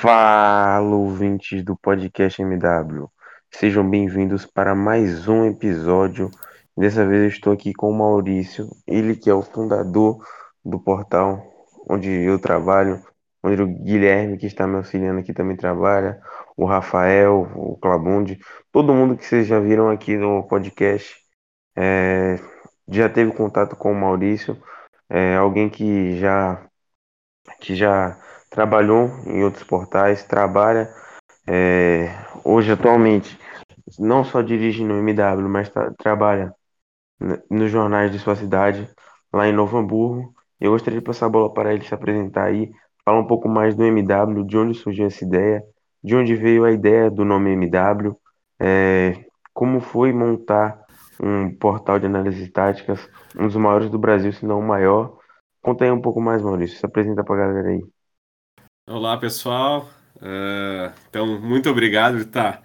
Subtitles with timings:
[0.00, 3.06] Fala, ouvintes do podcast MW.
[3.50, 6.30] Sejam bem-vindos para mais um episódio.
[6.74, 10.24] Dessa vez eu estou aqui com o Maurício, ele que é o fundador
[10.64, 11.44] do portal
[11.86, 13.04] onde eu trabalho,
[13.44, 16.18] onde o Guilherme, que está me auxiliando aqui, também trabalha,
[16.56, 18.38] o Rafael, o Clabundi,
[18.72, 21.14] todo mundo que vocês já viram aqui no podcast
[21.76, 22.36] é,
[22.88, 24.56] já teve contato com o Maurício,
[25.10, 26.66] é alguém que já
[27.60, 28.18] que já
[28.50, 30.90] trabalhou em outros portais, trabalha
[31.48, 32.08] é,
[32.44, 33.38] hoje atualmente
[33.98, 36.54] não só dirige no MW, mas tra trabalha
[37.50, 38.88] nos jornais de sua cidade,
[39.32, 40.34] lá em Novo Hamburgo.
[40.60, 42.70] Eu gostaria de passar a bola para ele se apresentar aí,
[43.04, 45.62] falar um pouco mais do MW, de onde surgiu essa ideia,
[46.02, 48.16] de onde veio a ideia do nome MW,
[48.60, 50.80] é, como foi montar
[51.22, 53.08] um portal de análises táticas,
[53.38, 55.18] um dos maiores do Brasil, se não o maior.
[55.62, 57.82] Conta aí um pouco mais, Maurício, se apresenta para a galera aí.
[58.92, 59.88] Olá, pessoal.
[60.16, 62.60] Uh, então, muito obrigado por estar,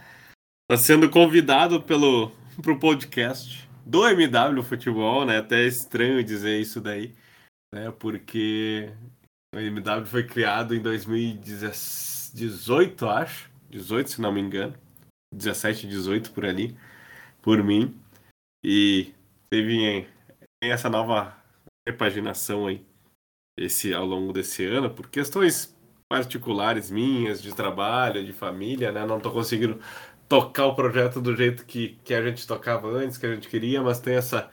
[0.64, 2.32] estar sendo convidado pelo
[2.64, 5.38] pro podcast do MW Futebol, né?
[5.38, 7.14] Até é estranho dizer isso daí,
[7.72, 7.92] né?
[7.92, 8.92] Porque
[9.54, 13.52] o MW foi criado em 2018, acho.
[13.70, 14.74] 18, se não me engano.
[15.32, 16.76] 17, 18 por ali,
[17.40, 17.96] por mim.
[18.64, 19.14] E
[19.48, 20.08] teve
[20.60, 21.38] essa nova
[21.88, 22.84] repaginação aí
[23.58, 25.75] esse ao longo desse ano por questões
[26.10, 29.06] particulares minhas, de trabalho, de família, né?
[29.06, 29.80] Não tô conseguindo
[30.30, 33.82] tocar o projeto do jeito que, que a gente tocava antes, que a gente queria,
[33.82, 34.50] mas tem essa,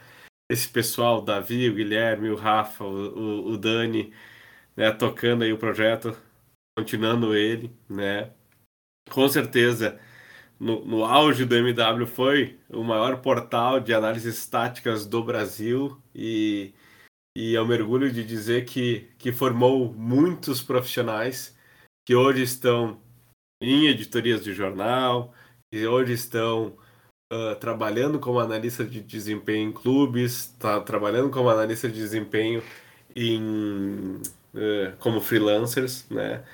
[0.51, 4.13] esse pessoal, o Davi, o Guilherme, o Rafa, o, o, o Dani,
[4.77, 4.93] né?
[4.93, 6.17] Tocando aí o projeto,
[6.77, 8.33] continuando ele, né?
[9.11, 10.01] Com certeza,
[10.59, 16.75] no, no auge do MW foi o maior portal de análises táticas do Brasil e
[17.37, 21.57] e eu mergulho de dizer que, que formou muitos profissionais
[22.07, 23.01] que hoje estão
[23.63, 25.33] em editorias de jornal,
[25.73, 26.77] que hoje estão
[27.33, 32.63] uh, trabalhando como analista de desempenho em clubes, tá trabalhando como analista de desempenho
[33.15, 34.17] em,
[34.55, 36.45] uh, como freelancers, né?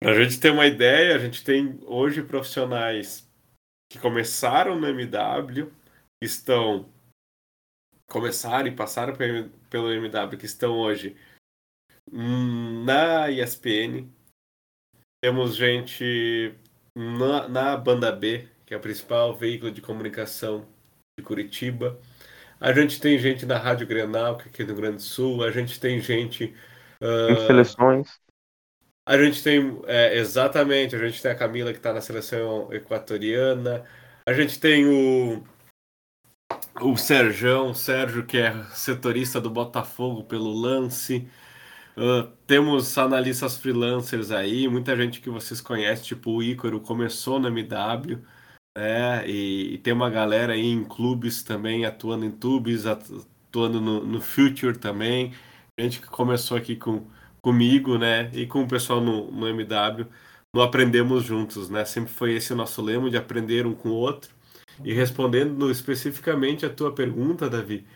[0.00, 3.28] Para a gente ter uma ideia, a gente tem hoje profissionais
[3.90, 5.72] que começaram no MW,
[6.22, 6.86] estão
[8.08, 11.16] começaram e passaram pelo MW, que estão hoje
[12.10, 14.08] na ESPN.
[15.22, 16.54] Temos gente
[16.96, 20.66] na, na Banda B, que é o principal veículo de comunicação
[21.18, 22.00] de Curitiba.
[22.60, 25.44] A gente tem gente na Rádio Grenal, que é aqui no Rio Grande do Sul.
[25.44, 26.54] A gente tem gente.
[27.00, 28.20] Uh, em seleções.
[29.06, 33.84] A gente tem, é, exatamente, a gente tem a Camila que está na seleção equatoriana.
[34.26, 35.42] A gente tem o
[36.80, 41.28] o Serjão, Sérgio, que é setorista do Botafogo pelo lance.
[41.96, 47.48] Uh, temos analistas freelancers aí, muita gente que vocês conhecem, tipo o Ícaro, começou no
[47.48, 48.22] MW,
[48.76, 49.28] né?
[49.28, 54.20] E, e, tem uma galera aí em clubes também, atuando em tubes, atuando no, no
[54.20, 55.34] Future também.
[55.78, 57.06] Gente que começou aqui com,
[57.40, 58.30] comigo, né?
[58.34, 60.06] E com o pessoal no, no MW,
[60.54, 61.84] no Aprendemos Juntos, né?
[61.84, 64.37] Sempre foi esse o nosso lema de aprender um com o outro.
[64.84, 67.86] E respondendo especificamente a tua pergunta, Davi,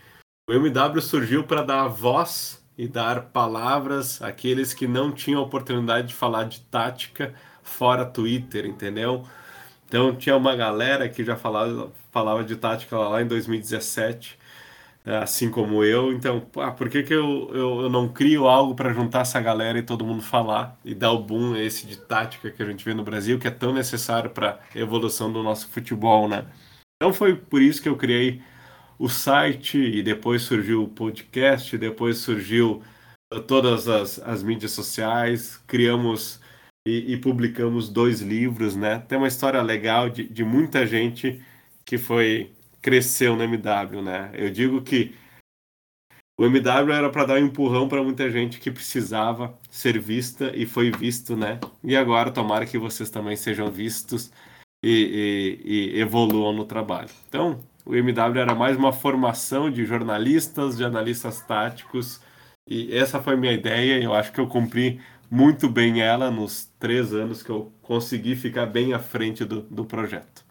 [0.48, 6.14] o MW surgiu para dar voz e dar palavras àqueles que não tinham oportunidade de
[6.14, 9.24] falar de tática fora Twitter, entendeu?
[9.86, 14.38] Então tinha uma galera que já falava, falava de tática lá em 2017,
[15.04, 16.12] assim como eu.
[16.12, 19.78] Então, ah, por que, que eu, eu, eu não crio algo para juntar essa galera
[19.78, 22.94] e todo mundo falar e dar o boom esse de tática que a gente vê
[22.94, 26.46] no Brasil, que é tão necessário para a evolução do nosso futebol, né?
[27.02, 28.40] Então foi por isso que eu criei
[28.96, 32.80] o site e depois surgiu o podcast, depois surgiu
[33.34, 36.40] uh, todas as, as mídias sociais, criamos
[36.86, 39.00] e, e, publicamos dois livros, né?
[39.00, 41.42] Tem uma história legal de, de muita gente
[41.84, 44.30] que foi cresceu no MW, né?
[44.34, 45.12] Eu digo que
[46.38, 50.66] o MW era para dar um empurrão para muita gente que precisava ser vista e
[50.66, 51.58] foi visto, né?
[51.82, 54.30] E agora tomara que vocês também sejam vistos
[54.82, 57.08] e, e, e evoluam no trabalho.
[57.28, 62.20] Então, o MW era mais uma formação de jornalistas, de analistas táticos,
[62.66, 65.00] e essa foi a minha ideia, eu acho que eu cumpri
[65.30, 69.84] muito bem ela nos três anos que eu consegui ficar bem à frente do, do
[69.84, 70.44] projeto.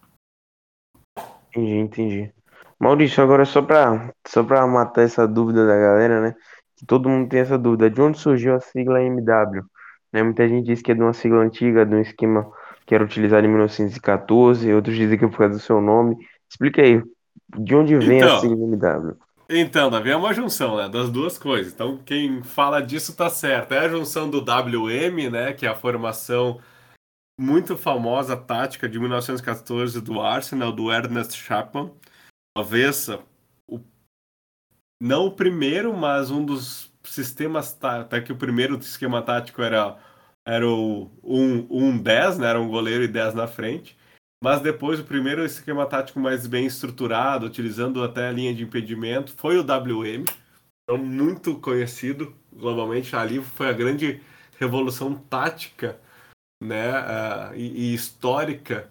[1.49, 2.33] Entendi, entendi.
[2.79, 6.35] Maurício, agora só para só matar essa dúvida da galera, né?
[6.75, 7.89] Que todo mundo tem essa dúvida.
[7.89, 9.63] De onde surgiu a sigla MW?
[10.11, 10.23] Né?
[10.23, 12.51] Muita gente diz que é de uma sigla antiga, de um esquema
[12.91, 16.17] que era utilizado em 1914, outros dizem que é por causa do seu nome.
[16.49, 17.01] Explica aí,
[17.57, 19.17] de onde vem então, a sigla MW?
[19.49, 21.71] Então, Davi, é uma junção né, das duas coisas.
[21.71, 23.71] Então, quem fala disso tá certo.
[23.71, 26.59] É a junção do WM, né, que é a formação
[27.39, 31.93] muito famosa tática de 1914 do Arsenal, do Ernest Chapman.
[32.53, 33.07] Talvez
[33.69, 33.79] o,
[35.01, 39.97] não o primeiro, mas um dos sistemas, até que o primeiro esquema tático era,
[40.45, 42.47] era o 1-10, um, né?
[42.47, 43.97] era um goleiro e 10 na frente.
[44.43, 49.33] Mas depois o primeiro esquema tático mais bem estruturado, utilizando até a linha de impedimento,
[49.37, 50.25] foi o WM.
[50.83, 53.15] Então, muito conhecido globalmente.
[53.15, 54.19] Ali foi a grande
[54.59, 55.99] revolução tática
[56.61, 58.89] né, uh, e, e, histórica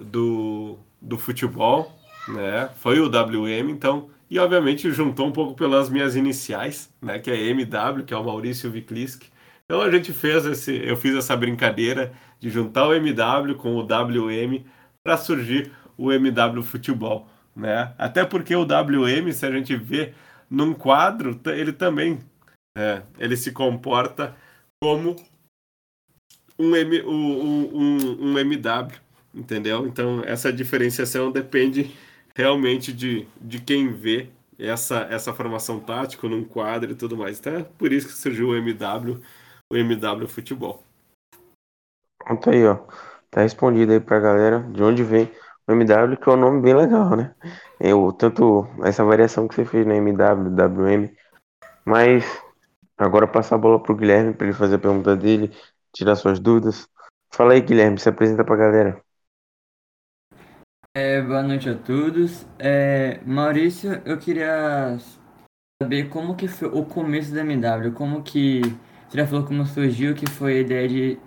[0.00, 1.92] do, do futebol,
[2.28, 2.68] né?
[2.76, 7.36] Foi o WM, então, e obviamente juntou um pouco pelas minhas iniciais, né, que é
[7.48, 9.24] MW, que é o Maurício Viklisk.
[9.70, 12.10] Então a gente fez esse, eu fiz essa brincadeira
[12.40, 14.64] de juntar o MW com o WM
[15.04, 17.94] para surgir o MW Futebol, né?
[17.98, 20.14] Até porque o WM, se a gente vê
[20.48, 22.18] num quadro, ele também
[22.74, 24.34] é, ele se comporta
[24.80, 25.16] como
[26.58, 28.96] um, M, um, um, um MW,
[29.34, 29.86] entendeu?
[29.86, 31.94] Então, essa diferenciação depende
[32.34, 34.28] realmente de, de quem vê
[34.58, 37.38] essa, essa formação tática num quadro e tudo mais.
[37.38, 39.20] Então, é por isso que surgiu o MW,
[39.70, 40.82] o MW Futebol.
[42.18, 42.78] Pronto aí, ó.
[43.30, 45.30] Tá respondido aí pra galera de onde vem
[45.66, 47.34] o MW, que é um nome bem legal, né?
[47.78, 51.14] Eu, tanto essa variação que você fez na MW, WM,
[51.84, 52.24] mas
[52.96, 55.54] agora passar a bola pro Guilherme para ele fazer a pergunta dele
[55.92, 56.88] tirar suas dúvidas.
[57.32, 59.02] Fala aí, Guilherme, se apresenta pra galera.
[60.96, 62.46] É, boa noite a todos.
[62.58, 64.98] É, Maurício, eu queria
[65.80, 68.62] saber como que foi o começo da MW, como que
[69.08, 71.18] você já falou como surgiu, que foi a ideia de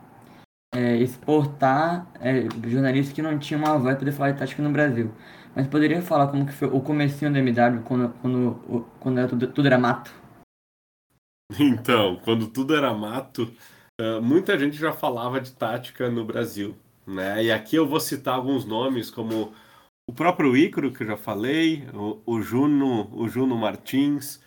[0.74, 4.72] é, exportar é, jornalistas que não tinham uma voz para poder falar de tática no
[4.72, 5.12] Brasil.
[5.56, 9.48] Mas poderia falar como que foi o comecinho da MW quando, quando, quando era tudo,
[9.48, 10.12] tudo era mato?
[11.60, 13.54] Então, quando tudo era mato,
[14.02, 16.76] ah, muita gente já falava de tática no Brasil,
[17.06, 17.44] né?
[17.44, 19.54] E aqui eu vou citar alguns nomes como
[20.10, 24.42] o próprio Ícaro, que eu já falei, o, o Juno, o Juno Martins,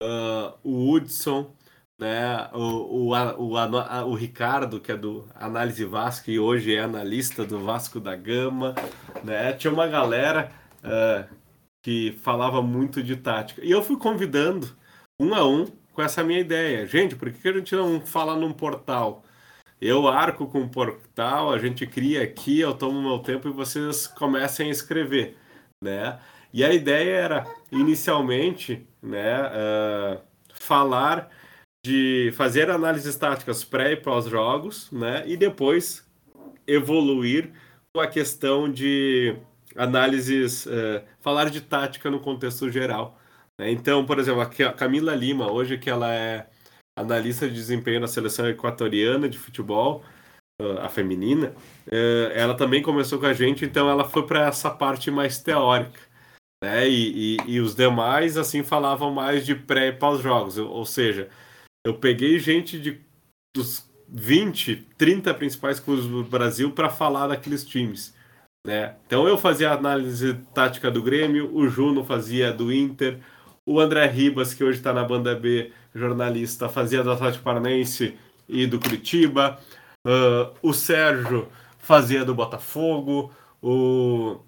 [0.00, 1.52] uh, o Hudson,
[2.00, 2.48] né?
[2.54, 7.44] O, o, o, a, o Ricardo, que é do Análise Vasco e hoje é analista
[7.44, 8.74] do Vasco da Gama,
[9.22, 9.52] né?
[9.52, 10.50] Tinha uma galera
[10.82, 11.36] uh,
[11.82, 13.62] que falava muito de tática.
[13.62, 14.66] E eu fui convidando
[15.20, 16.86] um a um com essa minha ideia.
[16.86, 19.22] Gente, por que a gente não fala num portal?
[19.78, 24.06] Eu arco com o portal, a gente cria aqui, eu tomo meu tempo e vocês
[24.06, 25.36] comecem a escrever,
[25.82, 26.18] né?
[26.52, 30.20] E a ideia era, inicialmente, né, uh,
[30.52, 31.30] falar
[31.84, 35.24] de fazer análises táticas pré e pós-jogos, né?
[35.26, 36.06] E depois
[36.66, 37.50] evoluir
[37.94, 39.36] com a questão de
[39.76, 43.18] análises, uh, falar de tática no contexto geral.
[43.58, 43.70] Né?
[43.70, 46.48] Então, por exemplo, a Camila Lima, hoje que ela é
[46.96, 50.04] analista de desempenho na seleção equatoriana de futebol,
[50.80, 51.54] a feminina,
[51.90, 56.00] eh, ela também começou com a gente, então ela foi para essa parte mais teórica.
[56.62, 56.88] Né?
[56.88, 60.58] E, e, e, os demais, assim, falavam mais de pré e pós-jogos.
[60.58, 61.28] Ou seja,
[61.84, 63.00] eu peguei gente de,
[63.54, 68.14] dos 20, 30 principais clubes do Brasil para falar daqueles times.
[68.66, 68.96] Né?
[69.06, 73.18] Então eu fazia a análise tática do Grêmio, o Juno fazia do Inter,
[73.66, 78.16] o André Ribas, que hoje está na banda B, jornalista, fazia do Atlético Paranaense
[78.48, 79.58] e do Curitiba.
[80.06, 83.32] Uh, o Sérgio fazia do Botafogo.
[83.62, 84.38] O,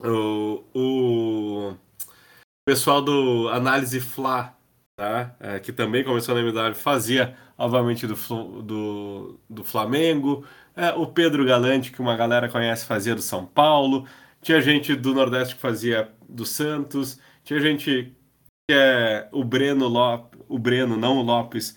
[0.00, 1.76] o, o
[2.64, 4.56] pessoal do Análise Fla,
[5.02, 5.34] tá?
[5.40, 8.14] É, que também começou na MW, fazia, obviamente, do,
[8.62, 10.44] do, do Flamengo.
[10.76, 14.06] É, o Pedro Galante, que uma galera conhece, fazia do São Paulo.
[14.40, 17.18] Tinha gente do Nordeste que fazia do Santos.
[17.42, 18.14] Tinha gente
[18.68, 21.76] que é o Breno Lopes, o Breno, não o Lopes,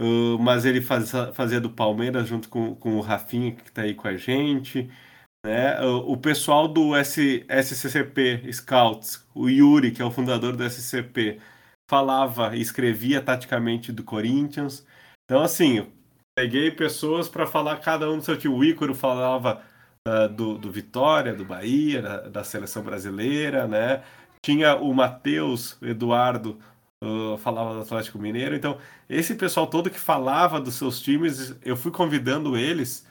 [0.00, 3.94] uh, mas ele faz, fazia do Palmeiras junto com, com o Rafinha, que está aí
[3.94, 4.90] com a gente.
[5.44, 5.80] Né?
[5.80, 11.40] O, o pessoal do S, SCCP Scouts, o Yuri, que é o fundador do SCP,
[11.88, 14.86] falava e escrevia taticamente do Corinthians.
[15.24, 15.86] Então, assim,
[16.36, 18.54] peguei pessoas para falar cada um do seu time.
[18.54, 19.62] O Ícaro falava
[20.06, 24.02] uh, do, do Vitória, do Bahia, da, da seleção brasileira, né?
[24.44, 26.58] Tinha o Matheus Eduardo,
[27.02, 28.54] uh, falava do Atlético Mineiro.
[28.54, 28.78] Então,
[29.08, 33.06] esse pessoal todo que falava dos seus times, eu fui convidando eles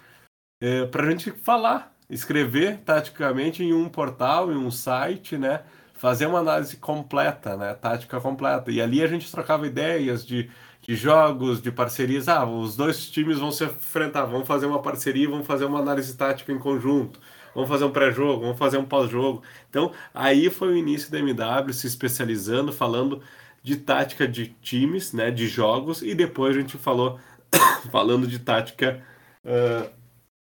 [0.61, 5.63] é, para a gente falar, escrever taticamente em um portal, em um site, né?
[5.95, 7.73] Fazer uma análise completa, né?
[7.73, 8.71] Tática completa.
[8.71, 10.49] E ali a gente trocava ideias de,
[10.81, 12.27] de jogos, de parcerias.
[12.27, 16.15] Ah, os dois times vão se enfrentar, vão fazer uma parceria, vão fazer uma análise
[16.15, 17.19] tática em conjunto
[17.55, 19.41] vamos fazer um pré-jogo, vamos fazer um pós-jogo.
[19.69, 23.21] Então, aí foi o início da MW se especializando, falando
[23.63, 27.19] de tática de times, né, de jogos, e depois a gente falou
[27.91, 29.01] falando de tática
[29.43, 29.89] uh,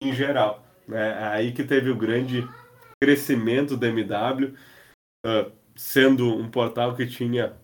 [0.00, 0.66] em geral.
[0.86, 1.28] né?
[1.28, 2.46] Aí que teve o grande
[3.00, 4.54] crescimento da MW,
[5.24, 7.56] uh, sendo um portal que tinha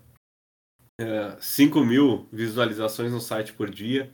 [1.00, 4.10] uh, 5 mil visualizações no site por dia.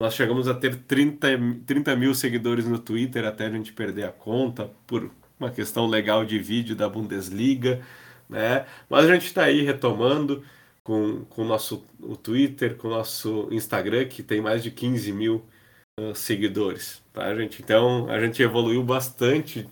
[0.00, 1.28] Nós chegamos a ter 30,
[1.66, 6.24] 30 mil seguidores no Twitter até a gente perder a conta por uma questão legal
[6.24, 7.82] de vídeo da Bundesliga,
[8.28, 8.66] né?
[8.88, 10.44] Mas a gente está aí retomando
[10.82, 15.12] com, com o nosso o Twitter, com o nosso Instagram, que tem mais de 15
[15.12, 15.44] mil
[16.00, 17.62] uh, seguidores, tá, gente?
[17.62, 19.68] Então, a gente evoluiu bastante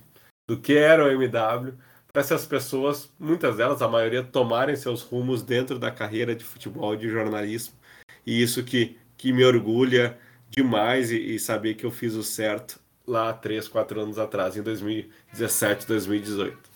[0.48, 1.74] do que era o MW
[2.14, 7.08] essas pessoas, muitas delas, a maioria, tomarem seus rumos dentro da carreira de futebol, de
[7.08, 7.74] jornalismo.
[8.26, 10.18] E isso que, que me orgulha
[10.50, 14.62] demais e, e saber que eu fiz o certo lá três, quatro anos atrás, em
[14.62, 16.70] 2017, 2018.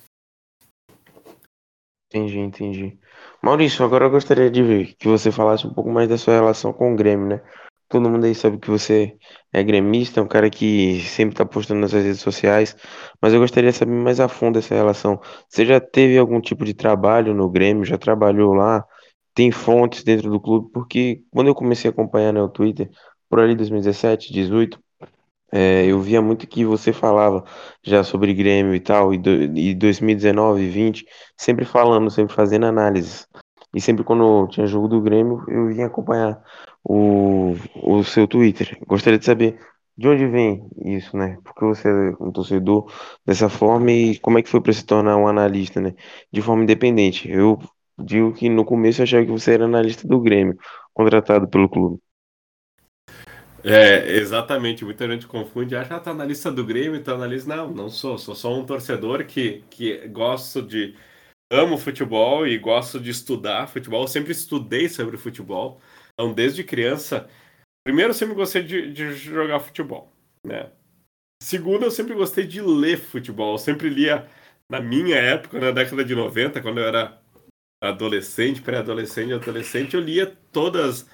[2.09, 2.99] Entendi, entendi.
[3.43, 6.73] Maurício, agora eu gostaria de ver que você falasse um pouco mais da sua relação
[6.73, 7.43] com o Grêmio, né?
[7.89, 9.17] Todo mundo aí sabe que você
[9.53, 12.77] é gremista, é um cara que sempre está postando nas suas redes sociais,
[13.23, 15.21] mas eu gostaria de saber mais a fundo essa relação.
[15.49, 17.85] Você já teve algum tipo de trabalho no Grêmio?
[17.85, 18.85] Já trabalhou lá?
[19.35, 20.71] Tem fontes dentro do clube?
[20.73, 22.91] Porque quando eu comecei a acompanhar no Twitter,
[23.29, 24.81] por ali 2017, 18,
[25.53, 27.45] é, eu via muito que você falava
[27.83, 32.67] já sobre Grêmio e tal, e, do, e 2019 e 20, sempre falando, sempre fazendo
[32.67, 33.29] análises.
[33.75, 36.43] E sempre quando tinha jogo do Grêmio, eu vinha acompanhar
[36.89, 38.79] o, o seu Twitter.
[38.87, 39.59] Gostaria de saber
[39.99, 41.39] de onde vem isso, né?
[41.43, 42.93] Porque você é um torcedor
[43.25, 45.95] dessa forma e como é que foi para se tornar um analista, né?
[46.31, 47.29] De forma independente.
[47.29, 47.59] Eu
[47.99, 50.57] digo que no começo eu achava que você era analista do Grêmio,
[50.95, 51.99] contratado pelo clube.
[53.65, 54.85] É, exatamente.
[54.85, 57.57] Muita gente confunde, acha, ah, tá na lista do Grêmio, tá na lista.
[57.57, 58.17] Não, não sou.
[58.17, 60.95] Sou só um torcedor que, que gosto de.
[61.51, 64.03] Amo futebol e gosto de estudar futebol.
[64.03, 65.81] Eu sempre estudei sobre futebol.
[66.19, 67.29] Então, desde criança,
[67.85, 70.11] primeiro, eu sempre gostei de, de jogar futebol,
[70.45, 70.73] né?
[71.43, 73.53] Segundo, eu sempre gostei de ler futebol.
[73.53, 74.27] Eu sempre lia,
[74.71, 77.21] na minha época, na década de 90, quando eu era
[77.83, 81.07] adolescente, pré-adolescente, adolescente, eu lia todas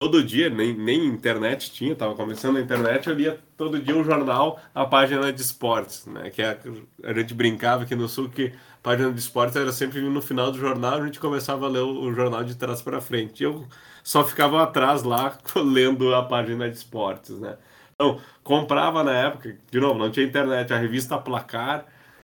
[0.00, 4.02] todo dia, nem, nem internet tinha, tava começando a internet, eu lia todo dia um
[4.02, 6.30] jornal, a página de esportes, né?
[6.30, 6.58] Que a,
[7.04, 10.50] a gente brincava aqui no sul que a página de esportes era sempre no final
[10.50, 13.42] do jornal, a gente começava a ler o, o jornal de trás para frente.
[13.42, 13.66] Eu
[14.02, 17.56] só ficava atrás lá lendo a página de esportes, né?
[17.94, 21.86] Então, comprava na época, de novo, não tinha internet, a revista Placar,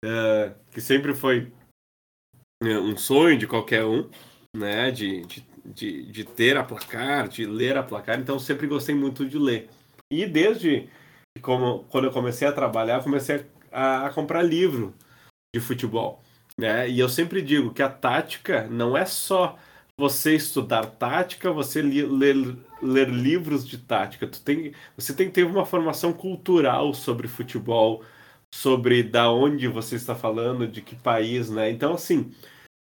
[0.04, 1.52] é, que sempre foi
[2.62, 4.10] é, um sonho de qualquer um,
[4.56, 4.92] né?
[4.92, 9.26] De, de de, de ter a placar, de ler a placar, então sempre gostei muito
[9.26, 9.70] de ler.
[10.12, 10.90] E desde
[11.42, 14.94] como, quando eu comecei a trabalhar, comecei a, a comprar livro
[15.56, 16.22] de futebol.
[16.58, 16.90] Né?
[16.90, 19.58] E eu sempre digo que a tática não é só
[19.98, 24.28] você estudar tática, você li, ler, ler livros de tática.
[24.28, 28.04] Tu tem, você tem que ter uma formação cultural sobre futebol,
[28.54, 31.70] sobre da onde você está falando, de que país, né?
[31.70, 32.32] Então, assim,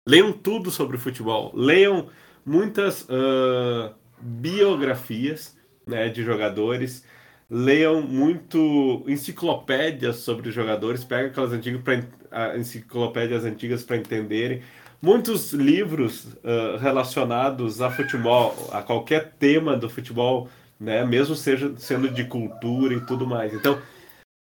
[0.08, 1.52] leiam tudo sobre futebol.
[1.56, 2.10] Leiam
[2.46, 7.06] muitas uh, biografias né, de jogadores,
[7.50, 14.62] leiam muito enciclopédias sobre jogadores, pega aquelas antigas pra, enciclopédias antigas para entenderem,
[15.04, 22.10] muitos livros uh, relacionados a futebol, a qualquer tema do futebol, né, mesmo seja sendo
[22.10, 23.54] de cultura e tudo mais.
[23.54, 23.82] Então,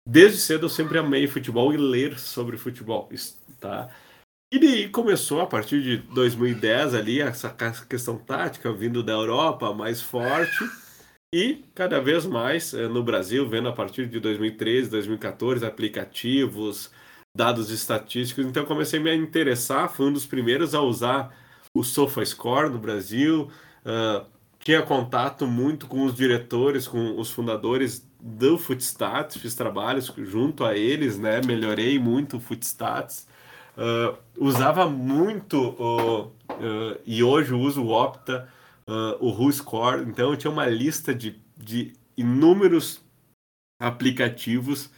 [0.08, 3.06] desde cedo eu sempre amei futebol e ler sobre futebol,
[3.60, 3.94] tá?
[4.50, 7.54] E daí começou a partir de 2010 ali essa
[7.86, 10.64] questão tática vindo da Europa mais forte
[11.34, 16.90] e cada vez mais eh, no Brasil, vendo a partir de 2013, 2014 aplicativos,
[17.36, 18.46] dados estatísticos.
[18.46, 21.36] Então comecei a me interessar, fui um dos primeiros a usar
[21.74, 23.50] o SofaScore no Brasil.
[23.84, 24.26] Uh,
[24.58, 30.76] tinha contato muito com os diretores, com os fundadores do Footstats, fiz trabalhos junto a
[30.76, 31.40] eles, né?
[31.44, 33.28] Melhorei muito o Footstats
[33.76, 36.32] uh, usava muito uh,
[37.04, 38.48] e hoje uso o Opta,
[39.18, 43.02] o WhoScore, então eu tinha uma lista de, de inúmeros
[43.80, 44.90] aplicativos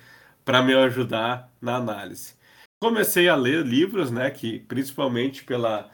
[0.49, 2.35] para me ajudar na análise.
[2.81, 5.91] Comecei a ler livros, né, que principalmente pela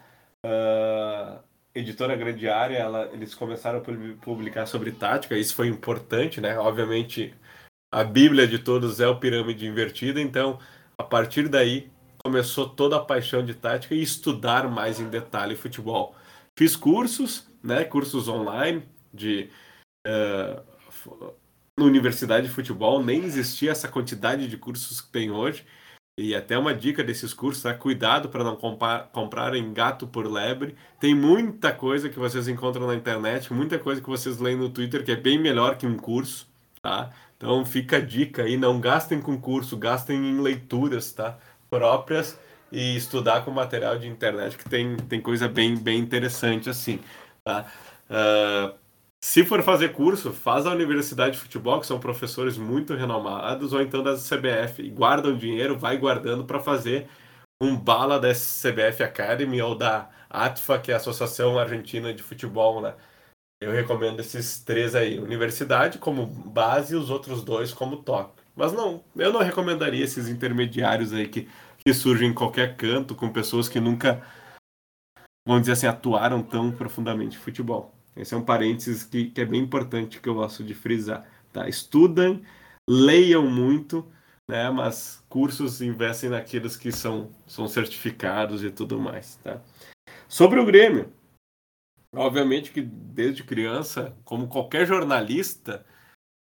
[0.46, 1.42] uh,
[1.74, 3.82] editora Grande ela, eles começaram a
[4.24, 6.56] publicar sobre tática, isso foi importante, né?
[6.56, 7.34] Obviamente,
[7.92, 10.60] a Bíblia de todos é o pirâmide invertida, então
[10.96, 16.14] a partir daí começou toda a paixão de tática e estudar mais em detalhe futebol.
[16.56, 19.50] Fiz cursos, né, cursos online de
[20.06, 21.34] uh,
[21.78, 25.64] universidade de futebol, nem existia essa quantidade de cursos que tem hoje.
[26.16, 27.74] E até uma dica desses cursos, tá?
[27.74, 30.76] Cuidado para não comprar, comprarem gato por lebre.
[31.00, 35.04] Tem muita coisa que vocês encontram na internet, muita coisa que vocês leem no Twitter
[35.04, 36.46] que é bem melhor que um curso,
[36.80, 37.10] tá?
[37.36, 41.36] Então fica a dica aí, não gastem com curso, gastem em leituras, tá?
[41.68, 42.38] Próprias
[42.70, 47.00] e estudar com material de internet que tem, tem coisa bem, bem interessante assim,
[47.42, 47.66] tá?
[48.08, 48.83] Uh,
[49.24, 53.80] se for fazer curso, faz a Universidade de Futebol, que são professores muito renomados, ou
[53.80, 57.08] então da CBF, e guardam dinheiro, vai guardando para fazer
[57.58, 62.82] um bala da CBF Academy ou da ATFA, que é a Associação Argentina de Futebol,
[62.82, 62.94] né?
[63.62, 68.42] Eu recomendo esses três aí, universidade como base e os outros dois como top.
[68.54, 73.32] Mas não, eu não recomendaria esses intermediários aí que, que surgem em qualquer canto, com
[73.32, 74.22] pessoas que nunca,
[75.46, 77.93] vamos dizer assim, atuaram tão profundamente em futebol.
[78.16, 81.26] Esse é um parênteses que, que é bem importante que eu gosto de frisar.
[81.52, 81.68] Tá?
[81.68, 82.42] Estudem,
[82.88, 84.06] leiam muito,
[84.48, 84.70] né?
[84.70, 89.36] mas cursos investem naqueles que são, são certificados e tudo mais.
[89.36, 89.60] Tá?
[90.28, 91.12] Sobre o Grêmio,
[92.14, 95.84] obviamente que desde criança, como qualquer jornalista,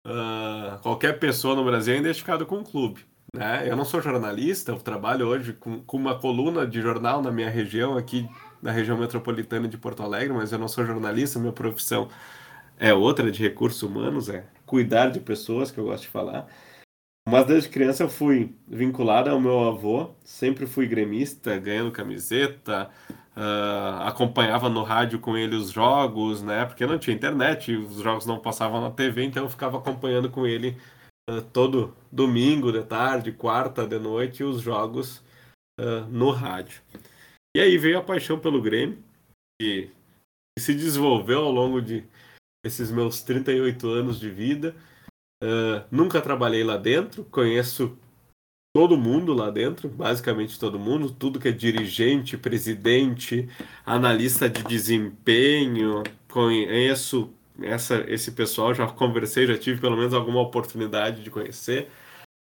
[0.07, 3.05] uh, qualquer pessoa no Brasil é identificado com um clube.
[3.35, 3.71] Né?
[3.71, 7.51] Eu não sou jornalista, eu trabalho hoje com, com uma coluna de jornal na minha
[7.51, 8.27] região, aqui
[8.62, 12.09] na região metropolitana de Porto Alegre, mas eu não sou jornalista, minha profissão
[12.79, 16.47] é outra, de recursos humanos, é cuidar de pessoas, que eu gosto de falar.
[17.29, 22.91] Mas desde criança eu fui vinculado ao meu avô, sempre fui gremista, ganhando camiseta,
[23.37, 26.65] uh, acompanhava no rádio com ele os jogos, né?
[26.65, 30.47] Porque não tinha internet, os jogos não passavam na TV, então eu ficava acompanhando com
[30.47, 30.77] ele
[31.31, 35.19] uh, todo domingo de tarde, quarta de noite, os jogos
[35.79, 36.81] uh, no rádio.
[37.57, 39.02] E aí veio a paixão pelo Grêmio,
[39.61, 39.90] que,
[40.57, 42.05] que se desenvolveu ao longo de
[42.64, 44.75] esses meus 38 anos de vida.
[45.90, 47.97] nunca trabalhei lá dentro, conheço
[48.75, 53.49] todo mundo lá dentro, basicamente todo mundo, tudo que é dirigente, presidente,
[53.85, 61.23] analista de desempenho, conheço essa, esse pessoal, já conversei, já tive pelo menos alguma oportunidade
[61.23, 61.88] de conhecer.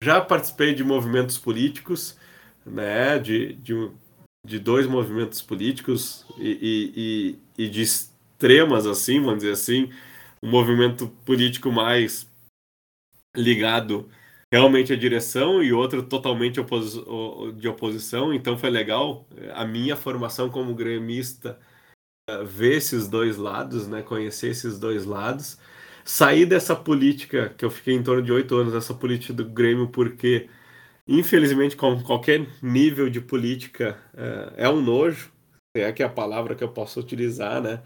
[0.03, 2.17] Já participei de movimentos políticos,
[2.65, 3.89] né, de, de,
[4.45, 9.91] de dois movimentos políticos e, e, e de extremas, assim, vamos dizer assim,
[10.41, 12.29] um movimento político mais
[13.35, 14.09] ligado
[14.51, 16.59] realmente a direção e outro totalmente
[17.55, 18.33] de oposição.
[18.33, 21.59] Então foi legal a minha formação como gremista
[22.29, 24.01] eh, ver esses dois lados, né?
[24.01, 25.59] Conhecer esses dois lados.
[26.05, 29.89] Sair dessa política que eu fiquei em torno de oito anos, essa política do Grêmio,
[29.89, 30.49] porque
[31.07, 35.31] infelizmente com qualquer nível de política é, é um nojo,
[35.75, 37.81] é que é a palavra que eu posso utilizar, né?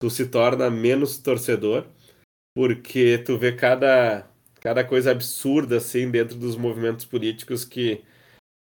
[0.00, 1.86] Tu se torna menos torcedor,
[2.54, 4.28] porque tu vê cada
[4.60, 8.04] cada coisa absurda assim dentro dos movimentos políticos que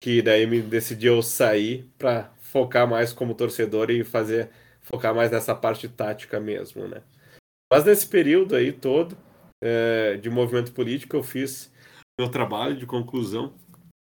[0.02, 4.50] que daí me decidiu sair para focar mais como torcedor e fazer
[4.80, 7.02] focar mais nessa parte tática mesmo, né?
[7.72, 9.16] Mas nesse período aí todo
[9.62, 11.72] é, de movimento político eu fiz
[12.18, 13.54] meu trabalho de conclusão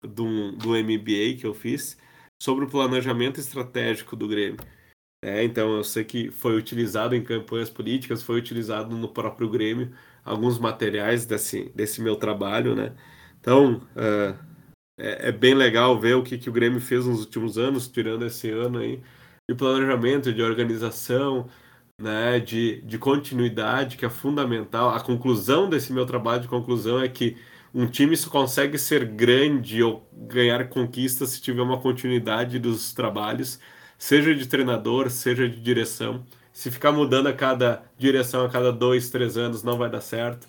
[0.08, 1.98] do, do MBA que eu fiz
[2.41, 4.60] sobre o planejamento estratégico do Grêmio.
[5.24, 9.91] É, então eu sei que foi utilizado em campanhas políticas, foi utilizado no próprio Grêmio
[10.24, 12.94] alguns materiais desse, desse meu trabalho, né?
[13.39, 14.38] Então, uh,
[14.98, 18.26] é, é, bem legal ver o que, que o Grêmio fez nos últimos anos, tirando
[18.26, 19.02] esse ano aí,
[19.50, 21.50] de planejamento, de organização,
[22.02, 24.89] né, de, de continuidade, que é fundamental.
[24.89, 27.38] A conclusão desse meu trabalho de conclusão é que
[27.76, 33.60] um time só consegue ser grande ou ganhar conquistas se tiver uma continuidade dos trabalhos,
[33.98, 36.26] seja de treinador, seja de direção.
[36.54, 40.48] Se ficar mudando a cada direção a cada dois, três anos, não vai dar certo.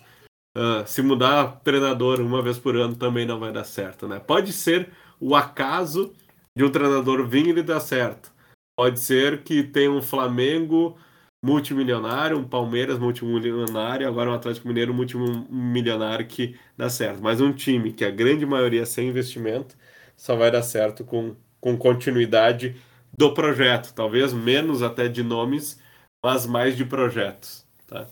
[0.57, 4.19] Uh, se mudar treinador uma vez por ano também não vai dar certo, né?
[4.19, 6.15] Pode ser o acaso
[6.55, 8.31] de um treinador vir e dar certo.
[8.73, 10.97] Pode ser que tenha um Flamengo
[11.47, 17.23] multimilionário, um Palmeiras multimilionário, agora um Atlético Mineiro multimilionário que dá certo.
[17.23, 19.77] Mas um time que a grande maioria é sem investimento
[20.17, 22.75] só vai dar certo com, com continuidade
[23.17, 25.81] do projeto, talvez menos até de nomes,
[26.21, 28.07] mas mais de projetos, tá?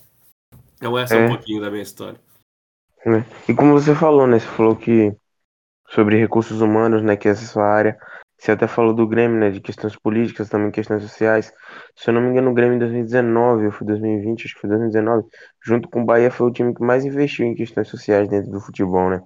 [0.77, 2.19] Então essa é, é um pouquinho da minha história.
[3.05, 3.51] É.
[3.51, 4.39] E como você falou, né?
[4.39, 5.13] Você falou que
[5.89, 7.17] sobre recursos humanos, né?
[7.17, 7.97] Que essa é a sua área.
[8.37, 9.51] Você até falou do Grêmio, né?
[9.51, 11.53] De questões políticas, também questões sociais.
[11.95, 14.69] Se eu não me engano, o Grêmio em 2019, ou foi 2020, acho que foi
[14.69, 15.27] 2019,
[15.63, 18.59] junto com o Bahia, foi o time que mais investiu em questões sociais dentro do
[18.59, 19.21] futebol, né?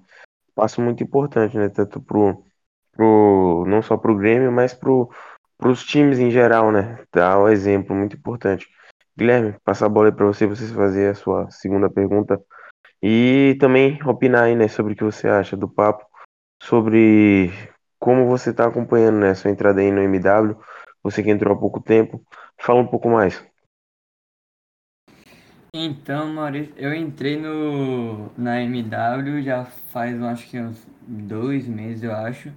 [0.53, 1.69] Passo muito importante, né?
[1.69, 2.43] Tanto pro,
[2.91, 5.09] pro não só pro Grêmio, mas pro,
[5.57, 7.03] pros times em geral, né?
[7.11, 8.67] Dá um exemplo muito importante.
[9.17, 12.41] Guilherme, passar a bola aí para você, você fazer a sua segunda pergunta
[13.01, 16.05] e também opinar aí, né, sobre o que você acha do papo,
[16.61, 17.51] sobre
[17.99, 20.57] como você está acompanhando, né, sua entrada aí no MW,
[21.03, 22.23] você que entrou há pouco tempo,
[22.57, 23.43] fala um pouco mais.
[25.73, 32.13] Então, Maurício, eu entrei no, na MW já faz, acho que uns dois meses, eu
[32.13, 32.51] acho.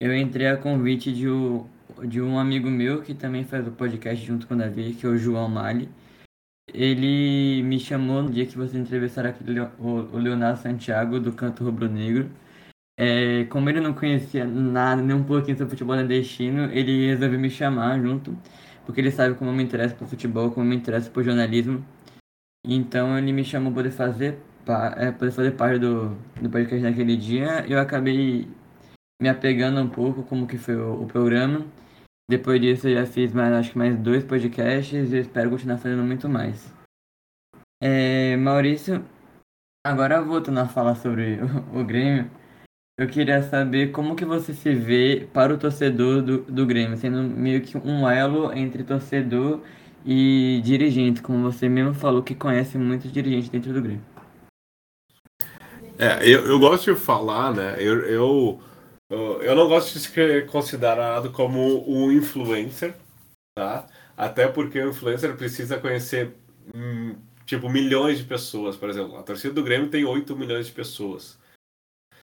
[0.00, 1.26] Eu entrei a convite de,
[2.08, 5.08] de um amigo meu que também faz o podcast junto com o Davi, que é
[5.08, 5.88] o João Mali.
[6.74, 9.70] Ele me chamou no dia que você entrevistaram aquele, o,
[10.12, 12.28] o Leonardo Santiago, do Canto Rubro Negro.
[12.98, 17.50] É, como ele não conhecia nada, nem um pouquinho sobre futebol nordestino, ele resolveu me
[17.50, 18.36] chamar junto,
[18.86, 21.84] porque ele sabe como eu me interesso por futebol, como eu me interesso por jornalismo.
[22.66, 24.38] Então ele me chamou para poder fazer,
[24.96, 27.64] é, poder fazer parte do, do podcast naquele dia.
[27.68, 28.48] Eu acabei
[29.20, 31.66] me apegando um pouco como que foi o, o programa.
[32.28, 36.02] Depois disso eu já fiz mais, acho que mais dois podcasts e espero continuar fazendo
[36.02, 36.74] muito mais.
[37.80, 39.04] É, Maurício,
[39.86, 41.38] agora voltando a falar sobre
[41.72, 42.28] o, o Grêmio,
[42.98, 47.22] eu queria saber como que você se vê para o torcedor do, do Grêmio, sendo
[47.22, 49.60] meio que um elo entre torcedor
[50.04, 54.04] e dirigente, como você mesmo falou que conhece muitos dirigentes dentro do Grêmio.
[55.98, 57.76] É, eu, eu gosto de falar, né?
[57.78, 58.60] Eu, eu,
[59.10, 62.94] eu não gosto de ser considerado como um influencer,
[63.54, 63.86] tá?
[64.16, 66.34] Até porque o influencer precisa conhecer,
[66.74, 69.18] hum, tipo, milhões de pessoas, por exemplo.
[69.18, 71.38] A torcida do Grêmio tem 8 milhões de pessoas.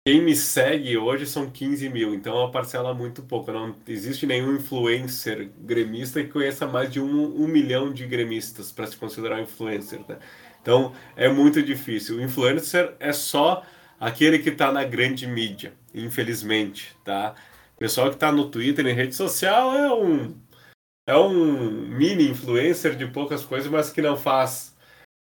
[0.07, 3.51] Quem me segue hoje são 15 mil, então é uma parcela muito pouca.
[3.51, 8.87] Não existe nenhum influencer gremista que conheça mais de um, um milhão de gremistas para
[8.87, 9.99] se considerar influencer.
[10.07, 10.17] Né?
[10.61, 12.15] Então é muito difícil.
[12.15, 13.65] O influencer é só
[13.99, 16.95] aquele que está na grande mídia, infelizmente.
[17.03, 17.35] Tá?
[17.75, 20.33] O pessoal que está no Twitter, em rede social, é um,
[21.05, 24.73] é um mini influencer de poucas coisas, mas que não faz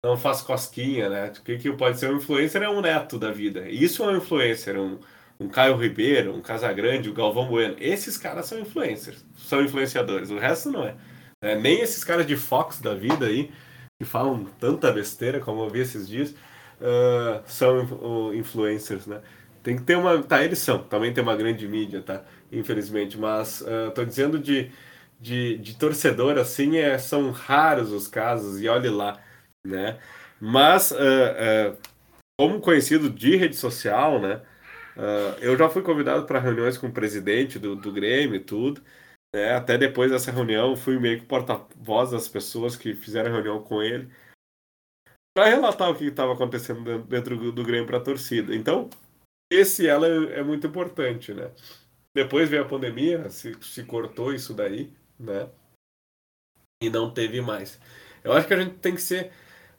[0.04, 1.32] não faz cosquinha, né?
[1.34, 3.66] O que, que pode ser um influencer é um neto da vida.
[3.70, 4.98] Isso é um influencer, um,
[5.40, 7.74] um Caio Ribeiro, um Casagrande, o um Galvão Bueno.
[7.80, 10.30] Esses caras são influencers, são influenciadores.
[10.30, 10.94] O resto não é.
[11.40, 11.56] é.
[11.56, 13.50] Nem esses caras de Fox da vida aí,
[13.98, 19.22] que falam tanta besteira, como eu vi esses dias, uh, são influencers, né?
[19.62, 20.22] Tem que ter uma.
[20.22, 20.82] Tá, eles são.
[20.82, 22.22] Também tem uma grande mídia, tá?
[22.52, 23.16] Infelizmente.
[23.18, 24.70] Mas uh, tô dizendo de,
[25.18, 29.18] de, de torcedor, assim, é, são raros os casos, e olhe lá
[29.66, 29.98] né?
[30.40, 31.78] Mas, uh, uh,
[32.38, 34.42] como conhecido de rede social, né?
[34.96, 38.82] Uh, eu já fui convidado para reuniões com o presidente do, do Grêmio e tudo.
[39.34, 39.54] Né?
[39.54, 44.08] Até depois dessa reunião, fui meio que porta-voz das pessoas que fizeram reunião com ele
[45.36, 48.54] para relatar o que estava acontecendo dentro do, do Grêmio para a torcida.
[48.54, 48.88] Então,
[49.50, 51.50] esse ela é, é, muito importante, né?
[52.14, 55.50] Depois veio a pandemia, se, se cortou isso daí, né?
[56.80, 57.80] E não teve mais.
[58.22, 59.32] Eu acho que a gente tem que ser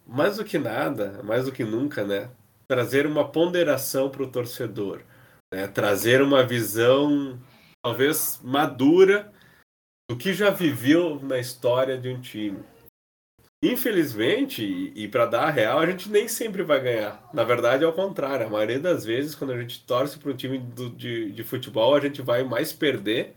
[0.06, 2.30] mais do que nada, mais do que nunca, né?
[2.68, 5.02] Trazer uma ponderação para o torcedor,
[5.54, 5.68] né?
[5.68, 7.40] trazer uma visão
[7.84, 9.32] talvez madura
[10.10, 12.64] do que já viveu na história de um time.
[13.64, 17.28] Infelizmente, e, e para dar a real, a gente nem sempre vai ganhar.
[17.34, 18.46] Na verdade, é o contrário.
[18.46, 21.96] A maioria das vezes, quando a gente torce para um time do, de, de futebol,
[21.96, 23.36] a gente vai mais perder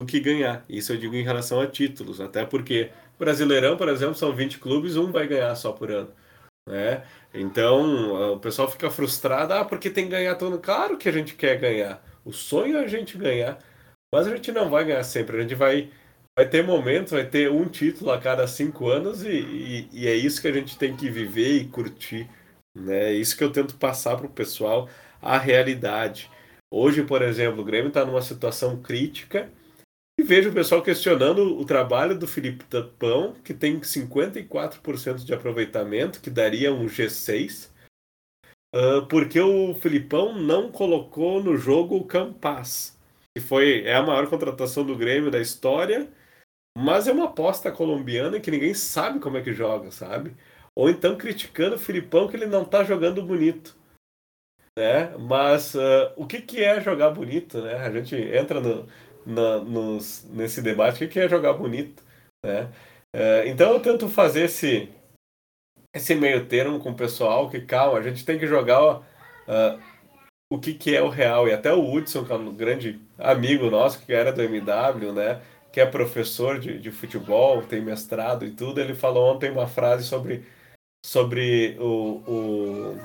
[0.00, 0.64] do que ganhar.
[0.68, 4.96] Isso eu digo em relação a títulos, até porque Brasileirão, por exemplo, são 20 clubes,
[4.96, 6.10] um vai ganhar só por ano.
[6.68, 7.04] Né?
[7.32, 10.58] Então o pessoal fica frustrado, ah, porque tem que ganhar todo.
[10.58, 12.02] Claro que a gente quer ganhar.
[12.24, 13.58] O sonho é a gente ganhar,
[14.12, 15.36] mas a gente não vai ganhar sempre.
[15.36, 15.90] A gente vai,
[16.36, 20.14] vai ter momentos, vai ter um título a cada cinco anos e, e, e é
[20.14, 22.28] isso que a gente tem que viver e curtir.
[22.74, 23.10] Né?
[23.10, 24.88] É isso que eu tento passar para o pessoal,
[25.20, 26.30] a realidade.
[26.70, 29.50] Hoje, por exemplo, o Grêmio está numa situação crítica
[30.24, 36.30] vejo o pessoal questionando o trabalho do Felipe Tapão, que tem 54% de aproveitamento, que
[36.30, 37.70] daria um G6,
[38.74, 42.98] uh, porque o Filipão não colocou no jogo o Campas,
[43.36, 46.08] que foi, é a maior contratação do Grêmio da história,
[46.76, 50.34] mas é uma aposta colombiana que ninguém sabe como é que joga, sabe?
[50.74, 53.76] Ou então criticando o Filipão que ele não tá jogando bonito.
[54.76, 55.16] Né?
[55.18, 57.60] Mas uh, o que, que é jogar bonito?
[57.60, 57.74] Né?
[57.74, 58.88] A gente entra no,
[59.26, 62.02] na, nos, nesse debate que é jogar bonito,
[62.44, 62.70] né?
[63.12, 64.90] É, então eu tento fazer esse,
[65.94, 69.80] esse meio termo com o pessoal que, calma, a gente tem que jogar uh,
[70.50, 71.48] o que, que é o real.
[71.48, 75.40] E até o Hudson, que é um grande amigo nosso, que era do MW, né?
[75.72, 80.04] Que é professor de, de futebol, tem mestrado e tudo, ele falou ontem uma frase
[80.04, 80.44] sobre,
[81.04, 82.98] sobre o, o,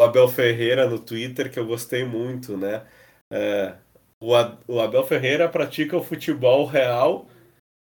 [0.00, 2.86] o Abel Ferreira no Twitter que eu gostei muito, né?
[3.32, 3.74] É,
[4.20, 7.28] o Abel Ferreira pratica o futebol real,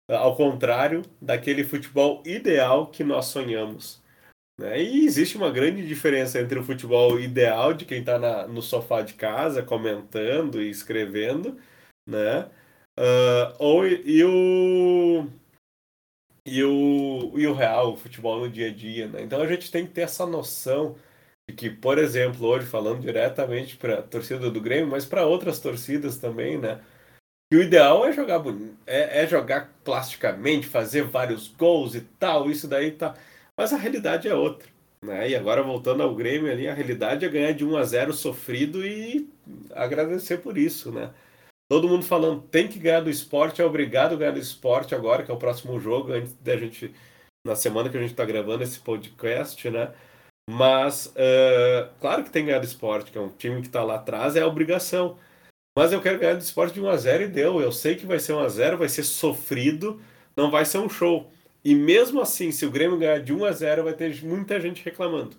[0.08, 4.02] ao contrário daquele futebol ideal que nós sonhamos.
[4.60, 4.82] Né?
[4.82, 9.14] E existe uma grande diferença entre o futebol ideal de quem está no sofá de
[9.14, 11.58] casa comentando e escrevendo,
[12.06, 12.50] né?
[13.00, 15.26] Uh, ou, e, o,
[16.46, 19.22] e o, e o real, o futebol no dia a dia, né?
[19.22, 20.98] Então a gente tem que ter essa noção
[21.52, 26.18] que, por exemplo, hoje falando diretamente para a torcida do Grêmio, mas para outras torcidas
[26.18, 26.80] também, né?
[27.52, 28.42] Que o ideal é jogar
[28.86, 33.16] é, é jogar plasticamente, fazer vários gols e tal, isso daí tá.
[33.58, 34.68] Mas a realidade é outra.
[35.04, 35.30] Né?
[35.30, 38.86] E agora voltando ao Grêmio ali, a realidade é ganhar de 1 a 0 sofrido
[38.86, 39.30] e
[39.74, 41.12] agradecer por isso, né?
[41.70, 45.24] Todo mundo falando tem que ganhar do esporte, é obrigado a ganhar do esporte agora,
[45.24, 46.94] que é o próximo jogo, antes da gente.
[47.46, 49.92] Na semana que a gente está gravando esse podcast, né?
[50.52, 53.84] Mas, uh, claro que tem que ganhar do esporte, que é um time que está
[53.84, 55.16] lá atrás, é a obrigação.
[55.78, 57.62] Mas eu quero ganhar do esporte de 1 a 0 e deu.
[57.62, 60.02] Eu sei que vai ser 1 a 0 vai ser sofrido,
[60.36, 61.32] não vai ser um show.
[61.64, 64.84] E mesmo assim, se o Grêmio ganhar de 1 a 0 vai ter muita gente
[64.84, 65.38] reclamando.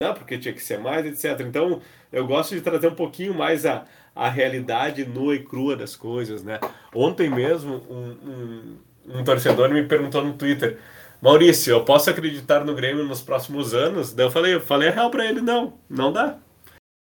[0.00, 1.44] Não, porque tinha que ser mais, etc.
[1.44, 1.82] Então,
[2.12, 6.44] eu gosto de trazer um pouquinho mais a, a realidade nua e crua das coisas,
[6.44, 6.60] né?
[6.94, 8.76] Ontem mesmo, um,
[9.10, 10.78] um, um torcedor me perguntou no Twitter,
[11.26, 14.12] Maurício, eu posso acreditar no Grêmio nos próximos anos?
[14.12, 16.38] Daí eu falei, eu falei a real para ele, não, não dá.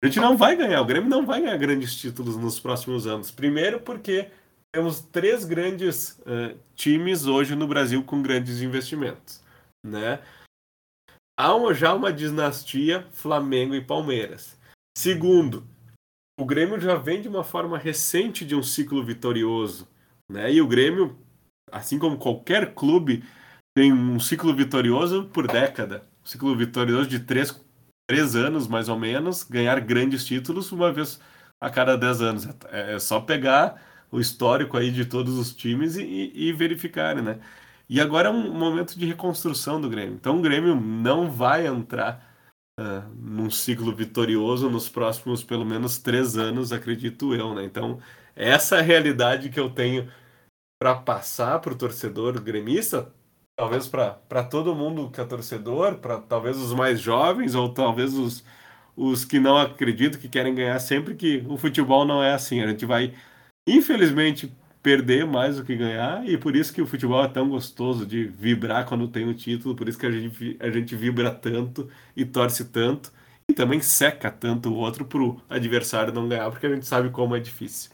[0.02, 3.30] A gente não vai ganhar, o Grêmio não vai ganhar grandes títulos nos próximos anos.
[3.30, 4.30] Primeiro porque
[4.74, 9.42] temos três grandes uh, times hoje no Brasil com grandes investimentos,
[9.84, 10.22] né?
[11.38, 14.58] Há uma, já uma dinastia Flamengo e Palmeiras.
[14.96, 15.66] Segundo,
[16.40, 19.86] o Grêmio já vem de uma forma recente de um ciclo vitorioso,
[20.32, 20.50] né?
[20.50, 21.14] E o Grêmio,
[21.70, 23.22] assim como qualquer clube,
[23.78, 27.56] tem um ciclo vitorioso por década, um ciclo vitorioso de três,
[28.08, 31.20] três anos mais ou menos, ganhar grandes títulos uma vez
[31.60, 32.48] a cada dez anos.
[32.72, 37.38] É, é só pegar o histórico aí de todos os times e, e, verificar, né?
[37.88, 40.16] E agora é um momento de reconstrução do Grêmio.
[40.16, 42.28] Então o Grêmio não vai entrar
[42.80, 47.62] uh, num ciclo vitorioso nos próximos pelo menos três anos, acredito eu, né?
[47.62, 48.00] Então
[48.34, 50.10] essa é a realidade que eu tenho
[50.80, 53.12] para passar para o torcedor gremista,
[53.58, 58.44] talvez para todo mundo que é torcedor, para talvez os mais jovens ou talvez os,
[58.96, 62.62] os que não acreditam, que querem ganhar sempre que o futebol não é assim.
[62.62, 63.14] A gente vai
[63.68, 68.06] infelizmente, perder mais do que ganhar, e por isso que o futebol é tão gostoso
[68.06, 71.30] de vibrar quando tem o um título, por isso que a gente, a gente vibra
[71.30, 73.12] tanto e torce tanto,
[73.48, 77.36] e também seca tanto o outro pro adversário não ganhar, porque a gente sabe como
[77.36, 77.90] é difícil.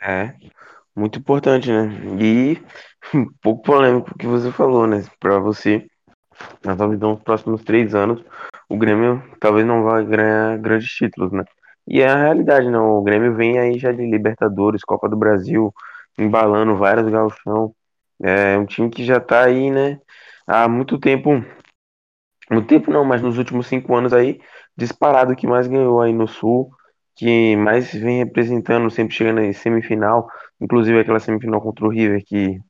[0.00, 0.36] É,
[0.98, 1.88] muito importante, né?
[2.20, 2.60] E
[3.14, 5.04] um pouco polêmico que você falou, né?
[5.20, 5.86] Para você,
[6.64, 8.22] na sua visão, nos próximos três anos,
[8.68, 11.44] o Grêmio talvez não vá ganhar grandes títulos, né?
[11.86, 12.98] E é a realidade, não.
[12.98, 15.72] O Grêmio vem aí já de Libertadores, Copa do Brasil,
[16.18, 17.72] embalando vários gauchão.
[18.20, 20.00] É um time que já tá aí, né?
[20.46, 21.30] Há muito tempo.
[22.50, 24.40] Muito tempo não, mas nos últimos cinco anos aí,
[24.76, 26.70] disparado que mais ganhou aí no Sul,
[27.14, 30.28] que mais vem representando, sempre chegando em semifinal,
[30.60, 32.60] inclusive aquela semifinal contra o River, que,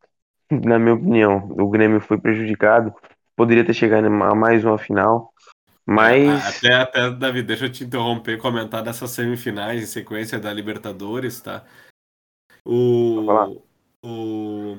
[0.51, 2.95] na minha opinião, o Grêmio foi prejudicado,
[3.37, 5.33] poderia ter chegado a mais uma final.
[5.87, 6.59] Mas.
[6.59, 11.41] Até, até, Davi, deixa eu te interromper e comentar dessas semifinais em sequência da Libertadores,
[11.41, 11.65] tá?
[12.65, 13.63] O.
[14.05, 14.77] o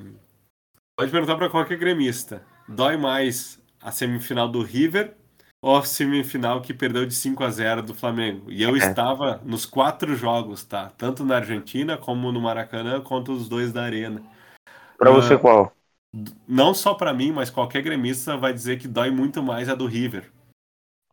[0.95, 5.18] pode perguntar para qualquer gremista: dói mais a semifinal do River
[5.61, 8.51] ou a semifinal que perdeu de 5 a 0 do Flamengo?
[8.51, 8.79] E eu é.
[8.79, 10.91] estava nos quatro jogos, tá?
[10.97, 14.21] Tanto na Argentina como no Maracanã, quanto os dois da Arena.
[14.97, 15.73] Para uh, você ah, qual?
[16.47, 19.85] Não só para mim, mas qualquer gremista vai dizer que dói muito mais a do
[19.85, 20.31] River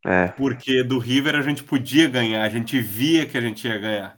[0.07, 0.29] é.
[0.29, 4.17] Porque do River a gente podia ganhar, a gente via que a gente ia ganhar.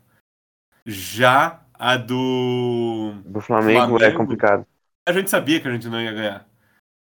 [0.85, 3.14] Já a do.
[3.25, 4.67] Do Flamengo, Flamengo é complicado.
[5.09, 6.47] A gente sabia que a gente não ia ganhar.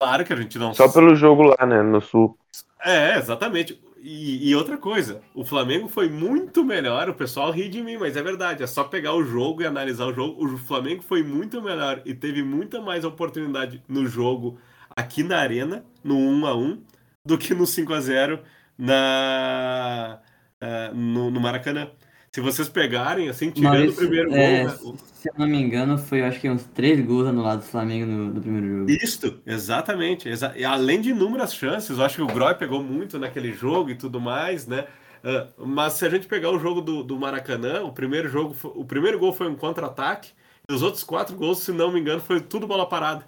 [0.01, 0.73] Claro que a gente não.
[0.73, 1.81] Só pelo jogo lá, né?
[1.81, 2.37] No Sul.
[2.83, 3.79] É, exatamente.
[3.97, 7.09] E, e, outra coisa, o Flamengo foi muito melhor.
[7.09, 8.61] O pessoal ri de mim, mas é verdade.
[8.61, 10.45] É só pegar o jogo e analisar o jogo.
[10.45, 14.59] O Flamengo foi muito melhor e teve muita mais oportunidade no jogo
[14.95, 16.83] aqui na Arena, no 1 a 1
[17.25, 18.43] do que no 5 a 0
[18.77, 20.19] na,
[20.61, 21.89] uh, no, no, Maracanã.
[22.33, 24.93] Se vocês pegarem, assim, tirando Maurício, o primeiro é, gol.
[24.93, 24.99] Né?
[25.13, 28.33] Se eu não me engano, foi acho que uns três gols lado do Flamengo no,
[28.33, 28.89] no primeiro jogo.
[28.89, 30.27] Isso, exatamente.
[30.27, 33.91] Exa e além de inúmeras chances, eu acho que o Groy pegou muito naquele jogo
[33.91, 34.87] e tudo mais, né?
[35.23, 38.83] Uh, mas se a gente pegar o jogo do, do Maracanã, o primeiro jogo, o
[38.83, 40.31] primeiro gol foi um contra-ataque,
[40.67, 43.25] e os outros quatro gols, se não me engano, foi tudo bola parada.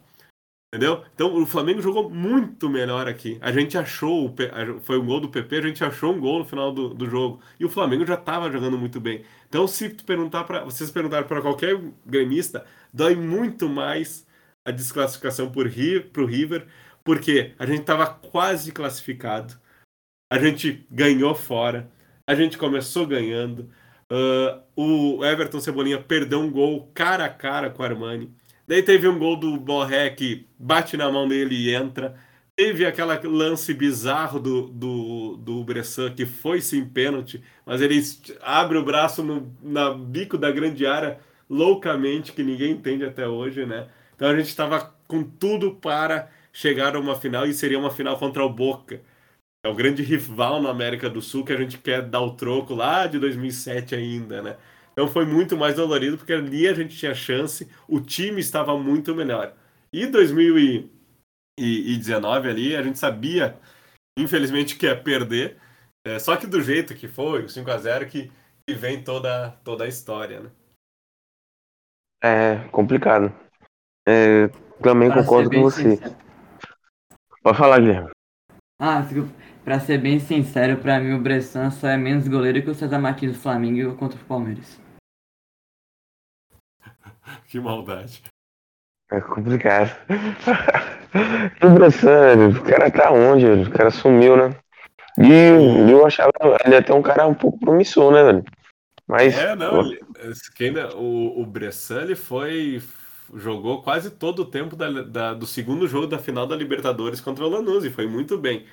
[0.76, 1.06] Entendeu?
[1.14, 3.38] Então o Flamengo jogou muito melhor aqui.
[3.40, 4.36] A gente achou,
[4.84, 7.40] foi um gol do PP, a gente achou um gol no final do, do jogo.
[7.58, 9.24] E o Flamengo já estava jogando muito bem.
[9.48, 14.28] Então, se tu perguntar para vocês perguntarem para qualquer gremista, dói muito mais
[14.66, 15.72] a desclassificação por
[16.12, 16.68] pro River,
[17.06, 19.58] porque a gente estava quase classificado,
[20.30, 21.90] a gente ganhou fora,
[22.28, 23.70] a gente começou ganhando.
[24.12, 28.36] Uh, o Everton Cebolinha perdeu um gol cara a cara com o Armani.
[28.68, 32.16] Daí teve um gol do Borré que bate na mão dele e entra.
[32.56, 38.02] Teve aquele lance bizarro do, do, do Bressan, que foi sim pênalti, mas ele
[38.42, 43.66] abre o braço no na bico da grande área loucamente, que ninguém entende até hoje,
[43.66, 43.88] né?
[44.16, 48.18] Então a gente estava com tudo para chegar a uma final e seria uma final
[48.18, 49.02] contra o Boca.
[49.64, 52.74] É o grande rival na América do Sul que a gente quer dar o troco
[52.76, 54.58] lá de 2007 ainda, né?
[54.98, 59.14] Então foi muito mais dolorido porque ali a gente tinha chance, o time estava muito
[59.14, 59.54] melhor.
[59.92, 63.60] E 2019 ali a gente sabia,
[64.18, 65.58] infelizmente, que ia perder,
[66.08, 68.32] é, só que do jeito que foi, o 5 a 0 que,
[68.68, 70.50] que vem toda, toda a história, né?
[72.24, 73.34] É complicado.
[74.08, 74.48] É,
[74.82, 75.84] também Pra concordo com você.
[75.84, 76.16] sincero-
[77.44, 78.10] Pode falar, Guilherme.
[78.80, 79.04] Ah.
[79.64, 83.00] Pra ser bem sincero, pra mim o Bressan só é menos goleiro que o César
[83.00, 84.80] Martins do Flamengo contra o Palmeiras.
[87.56, 88.22] Que maldade.
[89.10, 89.96] É complicado.
[91.64, 93.46] o Bressan, o cara tá onde?
[93.46, 94.54] O cara sumiu, né?
[95.18, 96.34] E eu achava
[96.66, 98.44] ele até um cara um pouco promissor, né, velho?
[99.08, 100.02] Mas É, não, ele-
[100.58, 102.82] quem o, o Bressan ele foi.
[103.34, 107.46] jogou quase todo o tempo da- da- do segundo jogo da final da Libertadores contra
[107.46, 108.66] o Lanús e foi muito bem.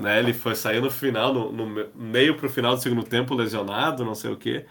[0.00, 0.20] Né?
[0.20, 4.04] Ele foi saiu no final, no, no me- meio pro final do segundo tempo, lesionado,
[4.04, 4.66] não sei o quê.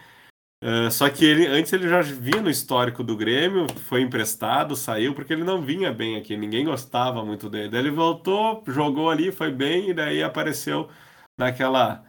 [0.61, 5.15] Eh, só que ele antes ele já vinha no histórico do Grêmio, foi emprestado, saiu
[5.15, 7.69] porque ele não vinha bem aqui, ninguém gostava muito dele.
[7.69, 10.89] Daí ele voltou, jogou ali, foi bem, e daí apareceu
[11.37, 12.03] naquela,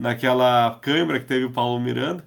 [0.00, 2.24] naquela câimbra que teve o Paulo Miranda.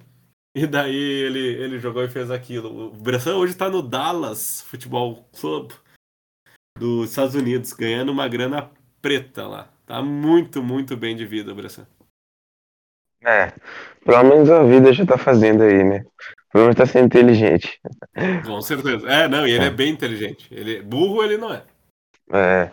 [0.56, 2.88] E daí ele, ele jogou e fez aquilo.
[2.88, 5.72] O Bressan hoje tá no Dallas Futebol Club
[6.78, 8.70] dos Estados Unidos, ganhando uma grana
[9.02, 9.68] preta lá.
[9.86, 11.86] Tá muito, muito bem de vida, o Bressan.
[13.24, 13.52] É,
[14.04, 16.04] pelo menos a vida já tá fazendo aí, né?
[16.52, 17.80] Pelo menos tá sendo inteligente.
[18.46, 19.08] Com certeza.
[19.08, 20.46] É, não, e ele é bem inteligente.
[20.50, 21.62] Ele, burro ele não é.
[22.32, 22.70] É.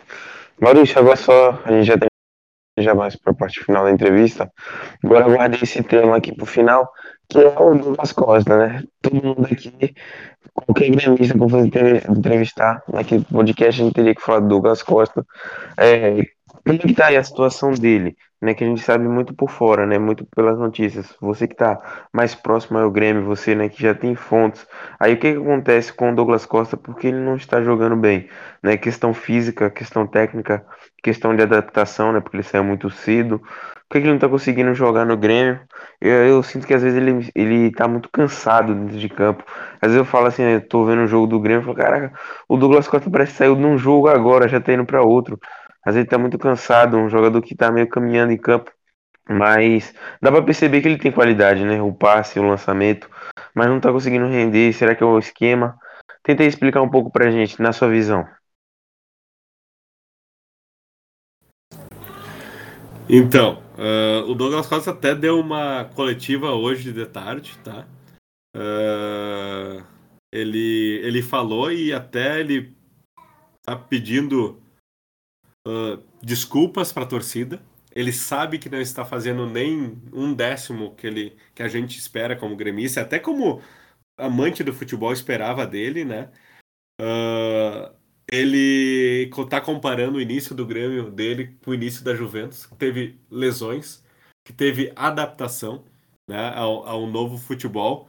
[0.60, 2.08] Maurício, agora só a gente já tem
[2.78, 4.50] já mais para a parte final da entrevista.
[5.04, 6.90] Agora eu guardei esse tema aqui pro final,
[7.28, 8.82] que é o Douglas Costa, né?
[9.02, 9.94] Todo mundo aqui,
[10.54, 14.48] qualquer gremista que eu fosse entre- entrevistar naquele podcast, a gente teria que falar do
[14.48, 15.24] Douglas Costa.
[15.76, 16.22] É,
[16.64, 18.16] como é que tá aí a situação dele?
[18.42, 19.98] Né, que a gente sabe muito por fora, né?
[20.00, 21.14] Muito pelas notícias.
[21.20, 21.80] Você que tá
[22.12, 24.66] mais próximo ao Grêmio, você, né, que já tem fontes.
[24.98, 26.76] Aí o que que acontece com o Douglas Costa?
[26.76, 28.28] Porque ele não está jogando bem,
[28.62, 28.76] né?
[28.76, 30.66] Questão física, questão técnica,
[31.02, 32.20] questão de adaptação, né?
[32.20, 33.38] Porque ele saiu muito cedo.
[33.88, 35.60] Por que que ele não tá conseguindo jogar no Grêmio?
[36.00, 39.44] Eu, eu sinto que às vezes ele, ele tá muito cansado dentro de campo.
[39.80, 42.12] Às vezes eu falo assim, eu tô vendo um jogo do Grêmio, eu falo, caraca,
[42.48, 45.38] o Douglas Costa parece que saiu de um jogo agora, já tá indo pra outro.
[45.84, 48.70] Às vezes tá muito cansado, um jogador que tá meio caminhando em campo.
[49.28, 51.80] Mas dá pra perceber que ele tem qualidade, né?
[51.80, 53.08] O passe, o lançamento,
[53.54, 54.72] mas não tá conseguindo render.
[54.72, 55.78] Será que é o esquema?
[56.22, 58.26] Tenta explicar um pouco pra gente, na sua visão.
[63.08, 67.86] Então, ah, o Douglas Costa até deu uma coletiva hoje de tarde, tá?
[68.56, 69.84] Ah,
[70.32, 72.74] ele, ele falou e até ele
[73.62, 74.61] tá pedindo
[75.66, 77.62] ah, desculpas para a torcida.
[77.94, 82.36] Ele sabe que não está fazendo nem um décimo que, ele, que a gente espera
[82.36, 83.62] como gremista, até como
[84.16, 86.30] amante do futebol esperava dele, né?
[87.00, 87.92] Ah,
[88.30, 93.20] ele está comparando o início do Grêmio dele com o início da Juventus, que teve
[93.30, 94.02] lesões,
[94.44, 95.84] que teve adaptação
[96.28, 98.08] né, ao, ao novo futebol,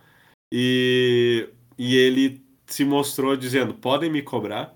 [0.54, 4.76] e, e ele se mostrou dizendo: podem me cobrar,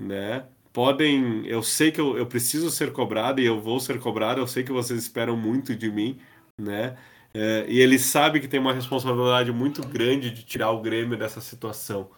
[0.00, 0.46] né?
[0.76, 4.46] Podem, eu sei que eu, eu preciso ser cobrado e eu vou ser cobrado, eu
[4.46, 6.20] sei que vocês esperam muito de mim,
[6.58, 6.98] né?
[7.32, 11.40] É, e ele sabe que tem uma responsabilidade muito grande de tirar o Grêmio dessa
[11.40, 12.10] situação.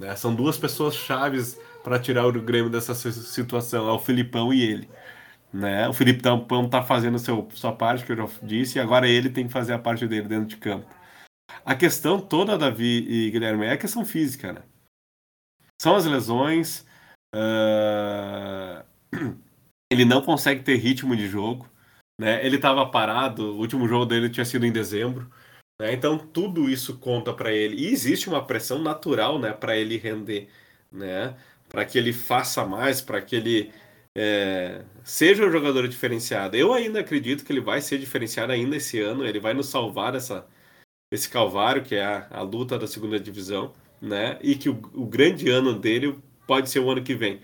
[0.00, 0.16] Né?
[0.16, 4.62] São duas pessoas chaves para tirar o Grêmio dessa si- situação, é o Filipão e
[4.62, 4.88] ele.
[5.52, 5.86] Né?
[5.86, 9.46] O Filipão tá fazendo seu, sua parte, que eu já disse, e agora ele tem
[9.46, 10.86] que fazer a parte dele dentro de campo.
[11.66, 14.62] A questão toda, Davi e Guilherme, é a questão física, né?
[15.78, 16.86] São as lesões,
[17.36, 18.84] ah,
[19.92, 21.68] ele não consegue ter ritmo de jogo,
[22.18, 22.44] né?
[22.46, 25.30] Ele estava parado, o último jogo dele tinha sido em dezembro,
[25.80, 25.92] né?
[25.92, 27.76] Então tudo isso conta para ele.
[27.76, 30.48] E existe uma pressão natural, né, para ele render,
[30.90, 31.36] né?
[31.68, 33.72] Para que ele faça mais, para que ele
[34.16, 36.56] é, seja um jogador diferenciado.
[36.56, 39.26] Eu ainda acredito que ele vai ser diferenciado ainda esse ano.
[39.26, 40.46] Ele vai nos salvar dessa,
[41.12, 44.38] esse calvário que é a, a luta da segunda divisão, né?
[44.42, 47.40] E que o, o grande ano dele pode ser o ano que vem,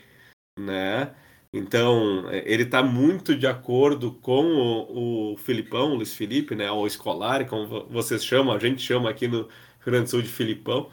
[0.58, 1.14] né?
[1.52, 6.70] Então, é, ele está muito de acordo com o, o Filipão, o Luiz Felipe, né?
[6.70, 9.50] Ou Escolari, como vo- vocês chamam, a gente chama aqui no Rio
[9.86, 10.90] Grande do Sul de Filipão,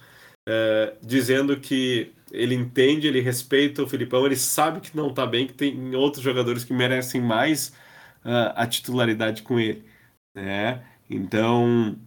[0.47, 5.47] é, dizendo que ele entende, ele respeita o Filipão, ele sabe que não está bem,
[5.47, 7.69] que tem outros jogadores que merecem mais
[8.25, 9.85] uh, a titularidade com ele,
[10.35, 10.83] né?
[11.09, 11.97] Então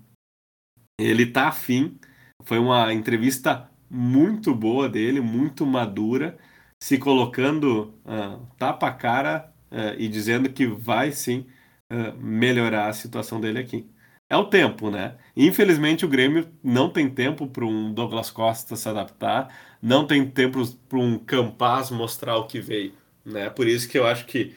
[0.99, 1.99] ele tá afim.
[2.45, 6.39] Foi uma entrevista muito boa dele, muito madura,
[6.81, 11.47] se colocando uh, tapa a cara uh, e dizendo que vai sim
[11.93, 13.87] uh, melhorar a situação dele aqui.
[14.31, 15.17] É o tempo, né?
[15.37, 20.67] Infelizmente o Grêmio não tem tempo para um Douglas Costa se adaptar, não tem tempo
[20.89, 23.51] para um Campaz mostrar o que veio, né?
[23.51, 24.55] Por isso que eu acho que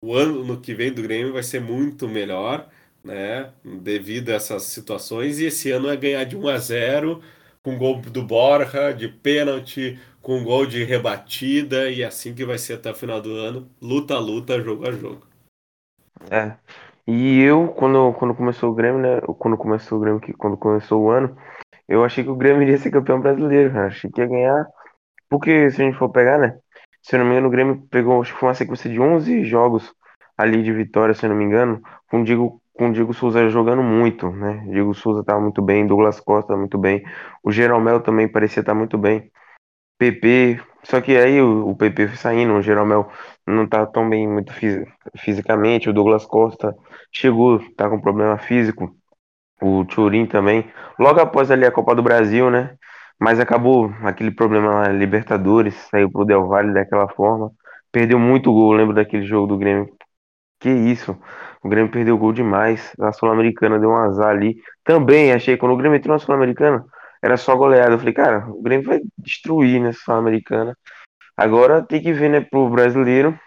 [0.00, 2.68] o ano que vem do Grêmio vai ser muito melhor,
[3.04, 3.52] né?
[3.62, 7.22] Devido a essas situações e esse ano é ganhar de 1 a 0
[7.62, 12.74] com gol do Borja, de pênalti, com gol de rebatida, e assim que vai ser
[12.74, 15.26] até o final do ano, luta a luta, jogo a jogo.
[16.30, 16.56] É.
[17.06, 19.20] E eu, quando, quando começou o Grêmio, né?
[19.38, 21.36] Quando começou o Grêmio, que quando começou o ano,
[21.88, 23.86] eu achei que o Grêmio iria ser campeão brasileiro, cara.
[23.86, 24.66] Achei que ia ganhar.
[25.28, 26.58] Porque se a gente for pegar, né?
[27.02, 29.44] Se eu não me engano, o Grêmio pegou, acho que foi uma sequência de 11
[29.44, 29.94] jogos
[30.36, 33.48] ali de vitória, se eu não me engano, com o Diego com o Diego Souza
[33.50, 34.64] jogando muito, né?
[34.66, 37.04] O Diego Souza estava muito bem, Douglas Costa muito bem,
[37.42, 39.30] o Jeromel também parecia estar muito bem.
[39.98, 43.10] PP, só que aí o, o PP foi saindo, o Jeromel
[43.46, 44.52] não tá tão bem muito
[45.16, 46.74] fisicamente, o Douglas Costa
[47.12, 48.94] chegou, tá com problema físico,
[49.60, 52.76] o Turin também, logo após ali a Copa do Brasil, né?
[53.20, 57.50] Mas acabou aquele problema na Libertadores, saiu pro Del Valle daquela forma,
[57.90, 59.88] perdeu muito gol, lembro daquele jogo do Grêmio.
[60.60, 61.16] Que isso?
[61.62, 62.92] O Grêmio perdeu gol demais.
[63.00, 64.56] A Sul-Americana deu um azar ali.
[64.84, 66.84] Também achei, quando o Grêmio entrou na Sul-Americana,
[67.22, 67.92] era só goleada.
[67.92, 70.76] Eu falei, cara, o Grêmio vai destruir nessa Sul-Americana.
[71.36, 73.38] Agora tem que ver, né, pro brasileiro.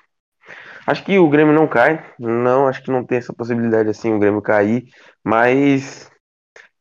[0.86, 2.04] Acho que o Grêmio não cai.
[2.20, 4.86] Não, acho que não tem essa possibilidade assim, o Grêmio cair.
[5.24, 6.10] Mas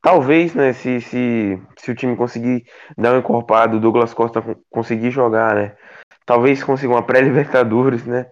[0.02, 2.64] talvez, né, se, se, se o time conseguir
[2.96, 5.76] dar um encorpado, o Douglas Costa conseguir jogar, né?
[6.24, 8.26] Talvez consiga uma pré-Libertadores, né?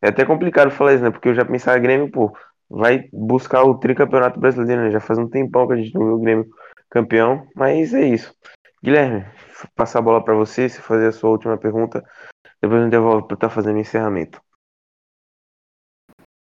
[0.00, 1.10] É até complicado falar isso, né?
[1.10, 2.36] Porque eu já pensava Grêmio, pô,
[2.68, 4.90] vai buscar o tricampeonato brasileiro, né?
[4.90, 6.48] Já faz um tempão que a gente não viu o Grêmio
[6.90, 8.34] campeão, mas é isso.
[8.82, 9.24] Guilherme,
[9.74, 12.02] passar a bola para você, se fazer a sua última pergunta,
[12.62, 14.40] depois eu devolvo para estar fazendo o encerramento.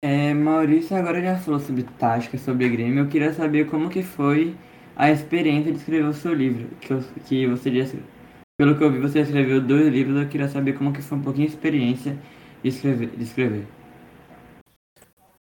[0.03, 3.05] É, Maurício agora já falou sobre tática, sobre Grêmio.
[3.05, 4.55] Eu queria saber como que foi
[4.95, 7.99] a experiência de escrever o seu livro, que, eu, que você já,
[8.59, 10.21] pelo que eu vi, você escreveu dois livros.
[10.21, 12.19] Eu queria saber como que foi um pouquinho a experiência
[12.65, 13.11] escrever.
[13.19, 13.67] Escrever.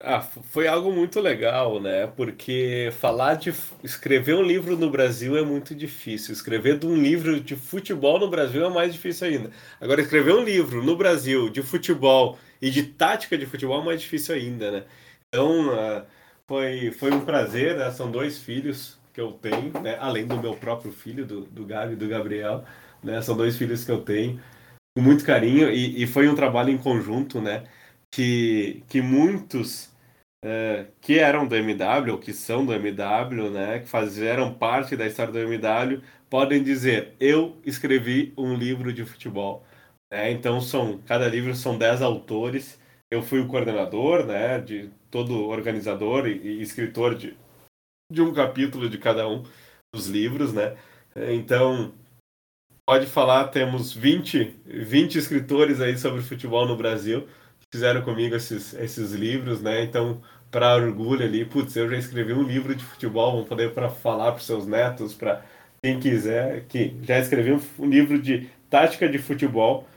[0.06, 2.08] Ah, foi algo muito legal, né?
[2.08, 6.34] Porque falar de escrever um livro no Brasil é muito difícil.
[6.34, 9.50] Escrever de um livro de futebol no Brasil é mais difícil ainda.
[9.80, 14.02] Agora, escrever um livro no Brasil de futebol e de tática de futebol é mais
[14.02, 14.84] difícil ainda, né?
[15.30, 16.04] Então, uh,
[16.46, 17.90] foi, foi um prazer, né?
[17.92, 19.98] São dois filhos que eu tenho, né?
[20.02, 22.66] Além do meu próprio filho, do, do Gabi e do Gabriel,
[23.02, 23.22] né?
[23.22, 24.38] São dois filhos que eu tenho
[24.96, 27.66] com muito carinho e, e foi um trabalho em conjunto, né?
[28.12, 29.94] Que, que muitos
[30.44, 35.08] é, que eram do MW, ou que são do MW, né, que fizeram parte da
[35.08, 39.66] história do MW, podem dizer: eu escrevi um livro de futebol.
[40.12, 42.80] É, então são cada livro são 10 autores.
[43.12, 47.38] Eu fui o coordenador, né, de todo organizador e, e escritor de,
[48.12, 49.44] de um capítulo de cada um
[49.94, 50.76] dos livros, né?
[51.16, 51.94] Então
[52.86, 57.28] pode falar, temos 20, 20 escritores aí sobre futebol no Brasil
[57.74, 59.84] fizeram comigo esses, esses livros, né?
[59.84, 60.22] Então,
[60.52, 64.32] para orgulho ali, putz, eu já escrevi um livro de futebol, vão poder para falar
[64.32, 65.44] para seus netos, para
[65.82, 69.88] quem quiser, que já escrevi um, um, livro de tática de futebol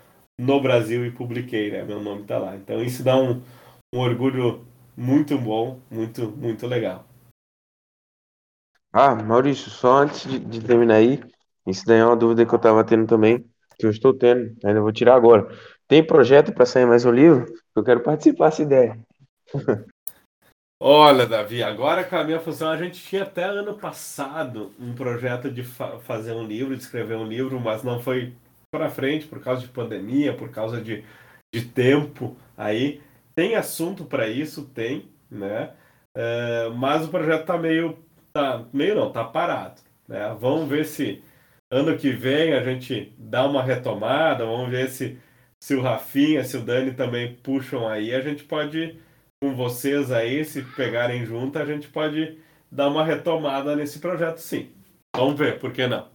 [0.41, 1.85] no Brasil e publiquei, né?
[1.85, 2.57] Meu nome está lá.
[2.57, 3.43] Então, isso dá um,
[3.95, 4.65] um orgulho
[4.97, 7.07] muito bom, muito, muito legal.
[8.91, 11.21] Ah, Maurício, só antes de, de terminar aí,
[11.67, 13.45] isso daí é uma dúvida que eu estava tendo também,
[13.79, 15.49] que eu estou tendo, ainda vou tirar agora.
[15.89, 17.47] Tem projeto para sair mais um livro?
[17.75, 18.99] Eu quero participar dessa ideia.
[20.79, 25.51] Olha, Davi, agora com a minha função, a gente tinha até ano passado um projeto
[25.51, 28.35] de fa fazer um livro, de escrever um livro, mas não foi
[28.71, 31.03] para frente por causa de pandemia, por causa de,
[31.55, 33.01] de tempo aí.
[33.35, 35.73] Tem assunto para isso, tem, né?
[36.17, 37.99] Uh, mas o projeto tá meio,
[38.33, 40.37] tá meio não, tá parado, né?
[40.39, 41.23] Vamos ver se
[41.71, 45.19] ano que vem a gente dá uma retomada, vamos ver se
[45.61, 49.01] se o Rafinha, se o Dani também puxam aí, a gente pode,
[49.41, 52.39] com vocês aí, se pegarem junto, a gente pode
[52.71, 54.71] dar uma retomada nesse projeto, sim.
[55.17, 56.09] Vamos ver, por que não?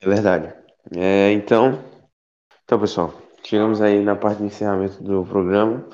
[0.00, 0.54] É verdade.
[0.96, 1.82] É, então,
[2.64, 5.88] então, pessoal, chegamos aí na parte de encerramento do programa.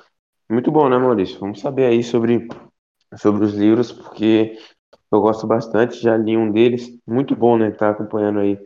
[0.50, 1.38] Muito bom, né, Maurício?
[1.38, 2.48] Vamos saber aí sobre,
[3.16, 4.58] sobre os livros, porque
[5.12, 6.90] eu gosto bastante, já li um deles.
[7.06, 7.70] Muito bom, né?
[7.70, 8.58] Tá acompanhando aí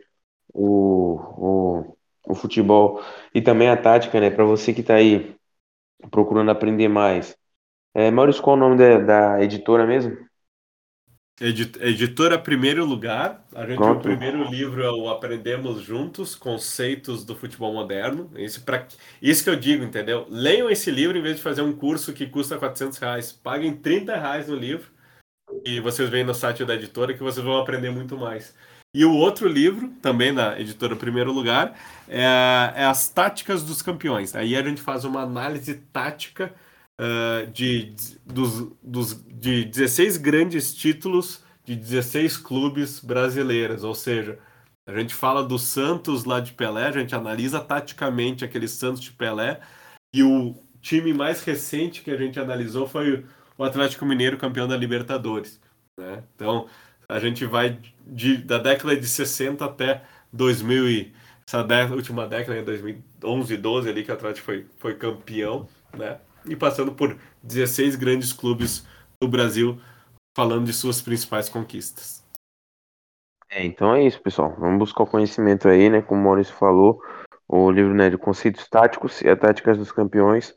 [0.53, 3.01] o, o, o futebol
[3.33, 4.29] e também a tática, né?
[4.29, 5.35] Para você que está aí
[6.09, 7.37] procurando aprender mais.
[7.93, 10.15] É, Maurício, qual o nome da, da editora mesmo?
[11.39, 13.45] Editora Primeiro Lugar.
[13.53, 18.31] A gente, o primeiro livro é o Aprendemos Juntos, Conceitos do Futebol Moderno.
[18.35, 18.87] Isso, pra,
[19.21, 20.25] isso que eu digo, entendeu?
[20.29, 23.31] Leiam esse livro em vez de fazer um curso que custa 400 reais.
[23.31, 24.96] Paguem 30 reais no livro
[25.65, 28.53] e vocês veem no site da editora que vocês vão aprender muito mais.
[28.93, 31.77] E o outro livro, também da editora Primeiro Lugar,
[32.07, 32.23] é,
[32.75, 34.35] é As Táticas dos Campeões.
[34.35, 36.53] Aí a gente faz uma análise tática
[36.99, 37.93] uh, de,
[38.25, 44.39] dos, dos, de 16 grandes títulos de 16 clubes brasileiros, ou seja,
[44.85, 49.11] a gente fala do Santos lá de Pelé, a gente analisa taticamente aquele Santos de
[49.11, 49.59] Pelé,
[50.13, 53.25] e o time mais recente que a gente analisou foi
[53.57, 55.59] o Atlético Mineiro, campeão da Libertadores.
[55.97, 56.23] Né?
[56.35, 56.67] Então,
[57.09, 61.13] a gente vai de, da década de 60 até 2000 e,
[61.45, 66.19] essa última década, em 2011, 12 ali que o Atlético foi, foi campeão, né?
[66.45, 68.85] e passando por 16 grandes clubes
[69.21, 69.79] do Brasil,
[70.35, 72.23] falando de suas principais conquistas.
[73.49, 74.55] É, então é isso, pessoal.
[74.59, 76.01] Vamos buscar o conhecimento aí, né?
[76.01, 77.01] Como o Maurício falou,
[77.47, 80.53] o livro né, de conceitos táticos e a táticas dos campeões.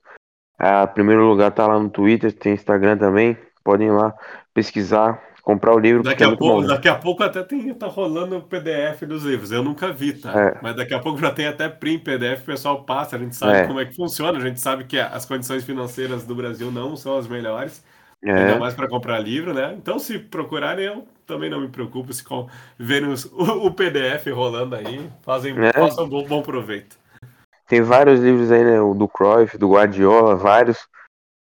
[0.60, 3.34] A primeiro lugar tá lá no Twitter, tem Instagram também.
[3.64, 4.14] Podem ir lá
[4.52, 6.02] pesquisar, comprar o livro.
[6.02, 9.50] Daqui, é a, pouco, daqui a pouco até tem, tá rolando o PDF dos livros.
[9.50, 10.38] Eu nunca vi, tá?
[10.38, 10.58] É.
[10.60, 13.58] Mas daqui a pouco já tem até print PDF, o pessoal passa, a gente sabe
[13.58, 13.66] é.
[13.66, 17.16] como é que funciona, a gente sabe que as condições financeiras do Brasil não são
[17.16, 17.82] as melhores.
[18.22, 18.30] É.
[18.30, 19.74] Ainda mais para comprar livro, né?
[19.78, 22.22] Então, se procurarem, eu também não me preocupo se
[22.78, 25.72] verem os, o, o, PDF rolando aí, fazem, é.
[25.72, 26.99] façam um bom, bom proveito.
[27.70, 28.80] Tem vários livros aí, né?
[28.80, 30.76] O do Cruyff, do Guardiola, vários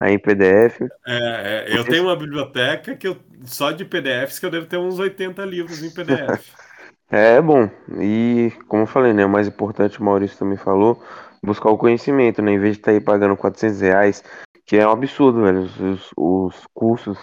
[0.01, 0.81] aí em PDF.
[1.07, 4.77] É, é eu tenho uma biblioteca que eu, só de PDFs que eu devo ter
[4.77, 6.53] uns 80 livros em PDF.
[7.09, 7.71] é bom.
[8.01, 9.25] E como eu falei, né?
[9.25, 11.01] O mais importante, o Maurício também falou,
[11.41, 12.51] buscar o conhecimento, né?
[12.51, 14.25] Em vez de estar tá aí pagando 400 reais,
[14.67, 15.61] que é um absurdo, velho.
[15.61, 17.17] Os, os cursos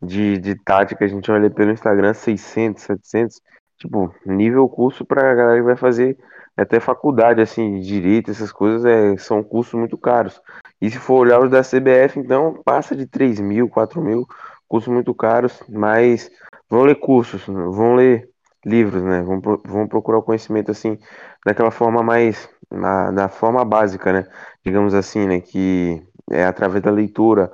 [0.00, 3.42] de, de tática, a gente olha pelo Instagram, 600, 700.
[3.76, 6.16] Tipo, nível curso pra galera que vai fazer
[6.62, 10.40] até faculdade, assim, de direito, essas coisas é, são cursos muito caros.
[10.80, 14.26] E se for olhar os da CBF, então passa de 3 mil, 4 mil,
[14.66, 16.30] cursos muito caros, mas
[16.68, 18.28] vão ler cursos, vão ler
[18.64, 19.22] livros, né?
[19.22, 20.98] Vão, vão procurar o conhecimento assim,
[21.44, 24.26] daquela forma mais, na, forma básica, né?
[24.64, 25.40] Digamos assim, né?
[25.40, 27.52] Que é através da leitura,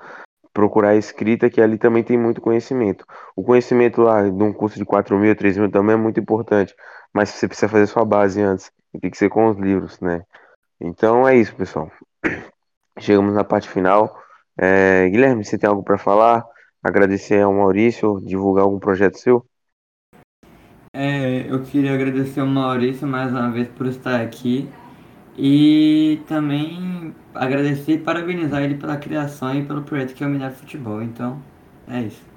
[0.52, 3.06] procurar a escrita, que ali também tem muito conhecimento.
[3.36, 6.74] O conhecimento lá de um curso de 4 mil, 3 mil também é muito importante,
[7.12, 10.22] mas você precisa fazer sua base antes, e tem que ser com os livros, né?
[10.80, 11.90] Então é isso, pessoal.
[12.98, 14.16] Chegamos na parte final.
[14.56, 16.44] É, Guilherme, você tem algo para falar?
[16.82, 19.44] Agradecer ao Maurício, divulgar algum projeto seu?
[20.92, 24.68] É, eu queria agradecer ao Maurício mais uma vez por estar aqui
[25.36, 30.52] e também agradecer e parabenizar ele pela criação e pelo projeto que é o Milhar
[30.52, 31.02] Futebol.
[31.02, 31.42] Então,
[31.88, 32.33] é isso.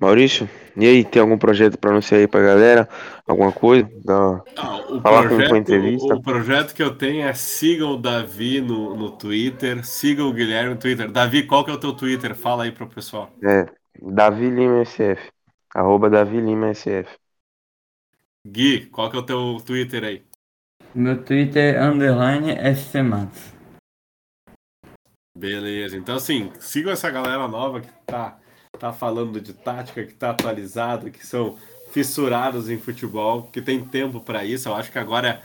[0.00, 2.88] Maurício, e aí, tem algum projeto para anunciar aí pra galera?
[3.26, 3.88] Alguma coisa?
[4.08, 4.44] Ah,
[5.02, 6.14] Falar projeto, com entrevista?
[6.14, 10.74] o projeto que eu tenho é sigam o Davi no, no Twitter, sigam o Guilherme
[10.74, 11.10] no Twitter.
[11.10, 12.36] Davi, qual que é o teu Twitter?
[12.36, 13.28] Fala aí pro pessoal.
[13.42, 13.66] É,
[14.00, 15.20] Davi Lima SF.
[15.74, 17.08] Arroba Davi Lima SF.
[18.46, 20.22] Gui, qual que é o teu Twitter aí?
[20.94, 23.52] Meu Twitter é underline SC Matos.
[25.36, 28.38] Beleza, então assim, sigam essa galera nova que tá,
[28.78, 31.56] tá falando de tática, que tá atualizada, que são
[31.90, 34.68] fissurados em futebol, que tem tempo para isso.
[34.68, 35.40] Eu acho que agora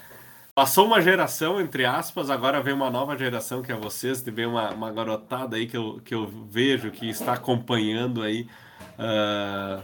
[0.53, 4.71] passou uma geração, entre aspas, agora vem uma nova geração que é vocês, vem uma,
[4.71, 8.47] uma garotada aí que eu, que eu vejo que está acompanhando aí
[8.99, 9.83] uh,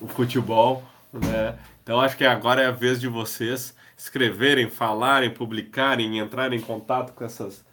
[0.00, 1.58] o futebol, né?
[1.82, 7.12] Então acho que agora é a vez de vocês escreverem, falarem, publicarem, entrarem em contato
[7.12, 7.64] com essas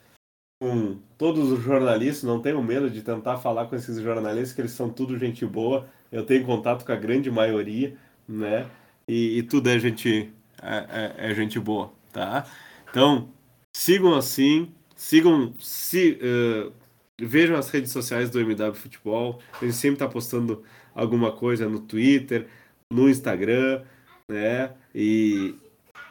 [0.59, 4.71] com todos os jornalistas, não tenham medo de tentar falar com esses jornalistas, que eles
[4.71, 5.87] são tudo gente boa.
[6.11, 7.95] Eu tenho contato com a grande maioria,
[8.27, 8.67] né?
[9.07, 10.31] E, e tudo é gente
[10.61, 12.45] é, é, é, gente boa, tá?
[12.89, 13.29] Então
[13.73, 16.73] sigam assim, sigam, uh,
[17.19, 19.39] vejam as redes sociais do MW Futebol.
[19.61, 22.47] Gente sempre está postando alguma coisa no Twitter,
[22.91, 23.83] no Instagram
[24.29, 24.71] né?
[24.93, 25.55] E,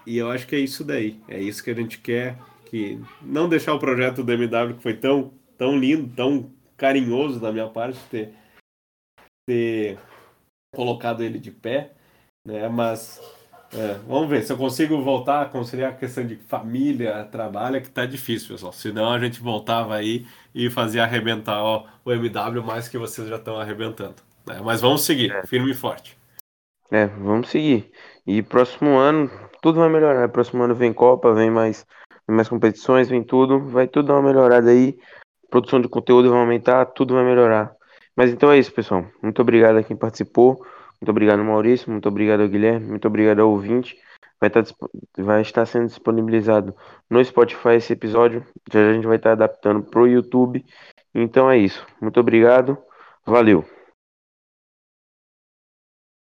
[0.05, 1.21] e eu acho que é isso daí.
[1.29, 2.37] É isso que a gente quer,
[2.71, 7.53] que não deixar o projeto do MW que foi tão, tão lindo, tão carinhoso da
[7.53, 8.33] minha parte ter,
[9.47, 9.99] ter
[10.75, 11.93] colocado ele de pé,
[12.47, 12.69] né?
[12.69, 13.21] Mas
[13.73, 17.91] é, vamos ver se eu consigo voltar a conciliar a questão de família, trabalho, que
[17.91, 18.73] tá difícil, pessoal.
[18.73, 23.37] Senão a gente voltava aí e fazia arrebentar ó, o MW mais que vocês já
[23.37, 24.17] estão arrebentando.
[24.47, 24.61] Né?
[24.65, 25.47] Mas vamos seguir, é.
[25.47, 26.17] firme e forte.
[26.91, 27.91] É, vamos seguir.
[28.27, 30.29] E próximo ano, tudo vai melhorar.
[30.31, 31.85] Próximo ano vem Copa, vem mais,
[32.33, 33.61] mais competições, vem tudo.
[33.69, 34.99] Vai tudo dar uma melhorada aí.
[35.51, 37.75] Produção de conteúdo vai aumentar, tudo vai melhorar.
[38.15, 39.07] Mas então é isso, pessoal.
[39.23, 40.65] Muito obrigado a quem participou.
[41.01, 41.91] Muito obrigado, Maurício.
[41.91, 42.87] Muito obrigado Guilherme.
[42.87, 43.97] Muito obrigado ao ouvinte.
[44.41, 44.65] Vai estar,
[45.17, 46.75] vai estar sendo disponibilizado
[47.09, 48.45] no Spotify esse episódio.
[48.73, 50.65] Já a gente vai estar adaptando para o YouTube.
[51.15, 51.87] Então é isso.
[52.01, 52.77] Muito obrigado.
[53.25, 53.78] Valeu.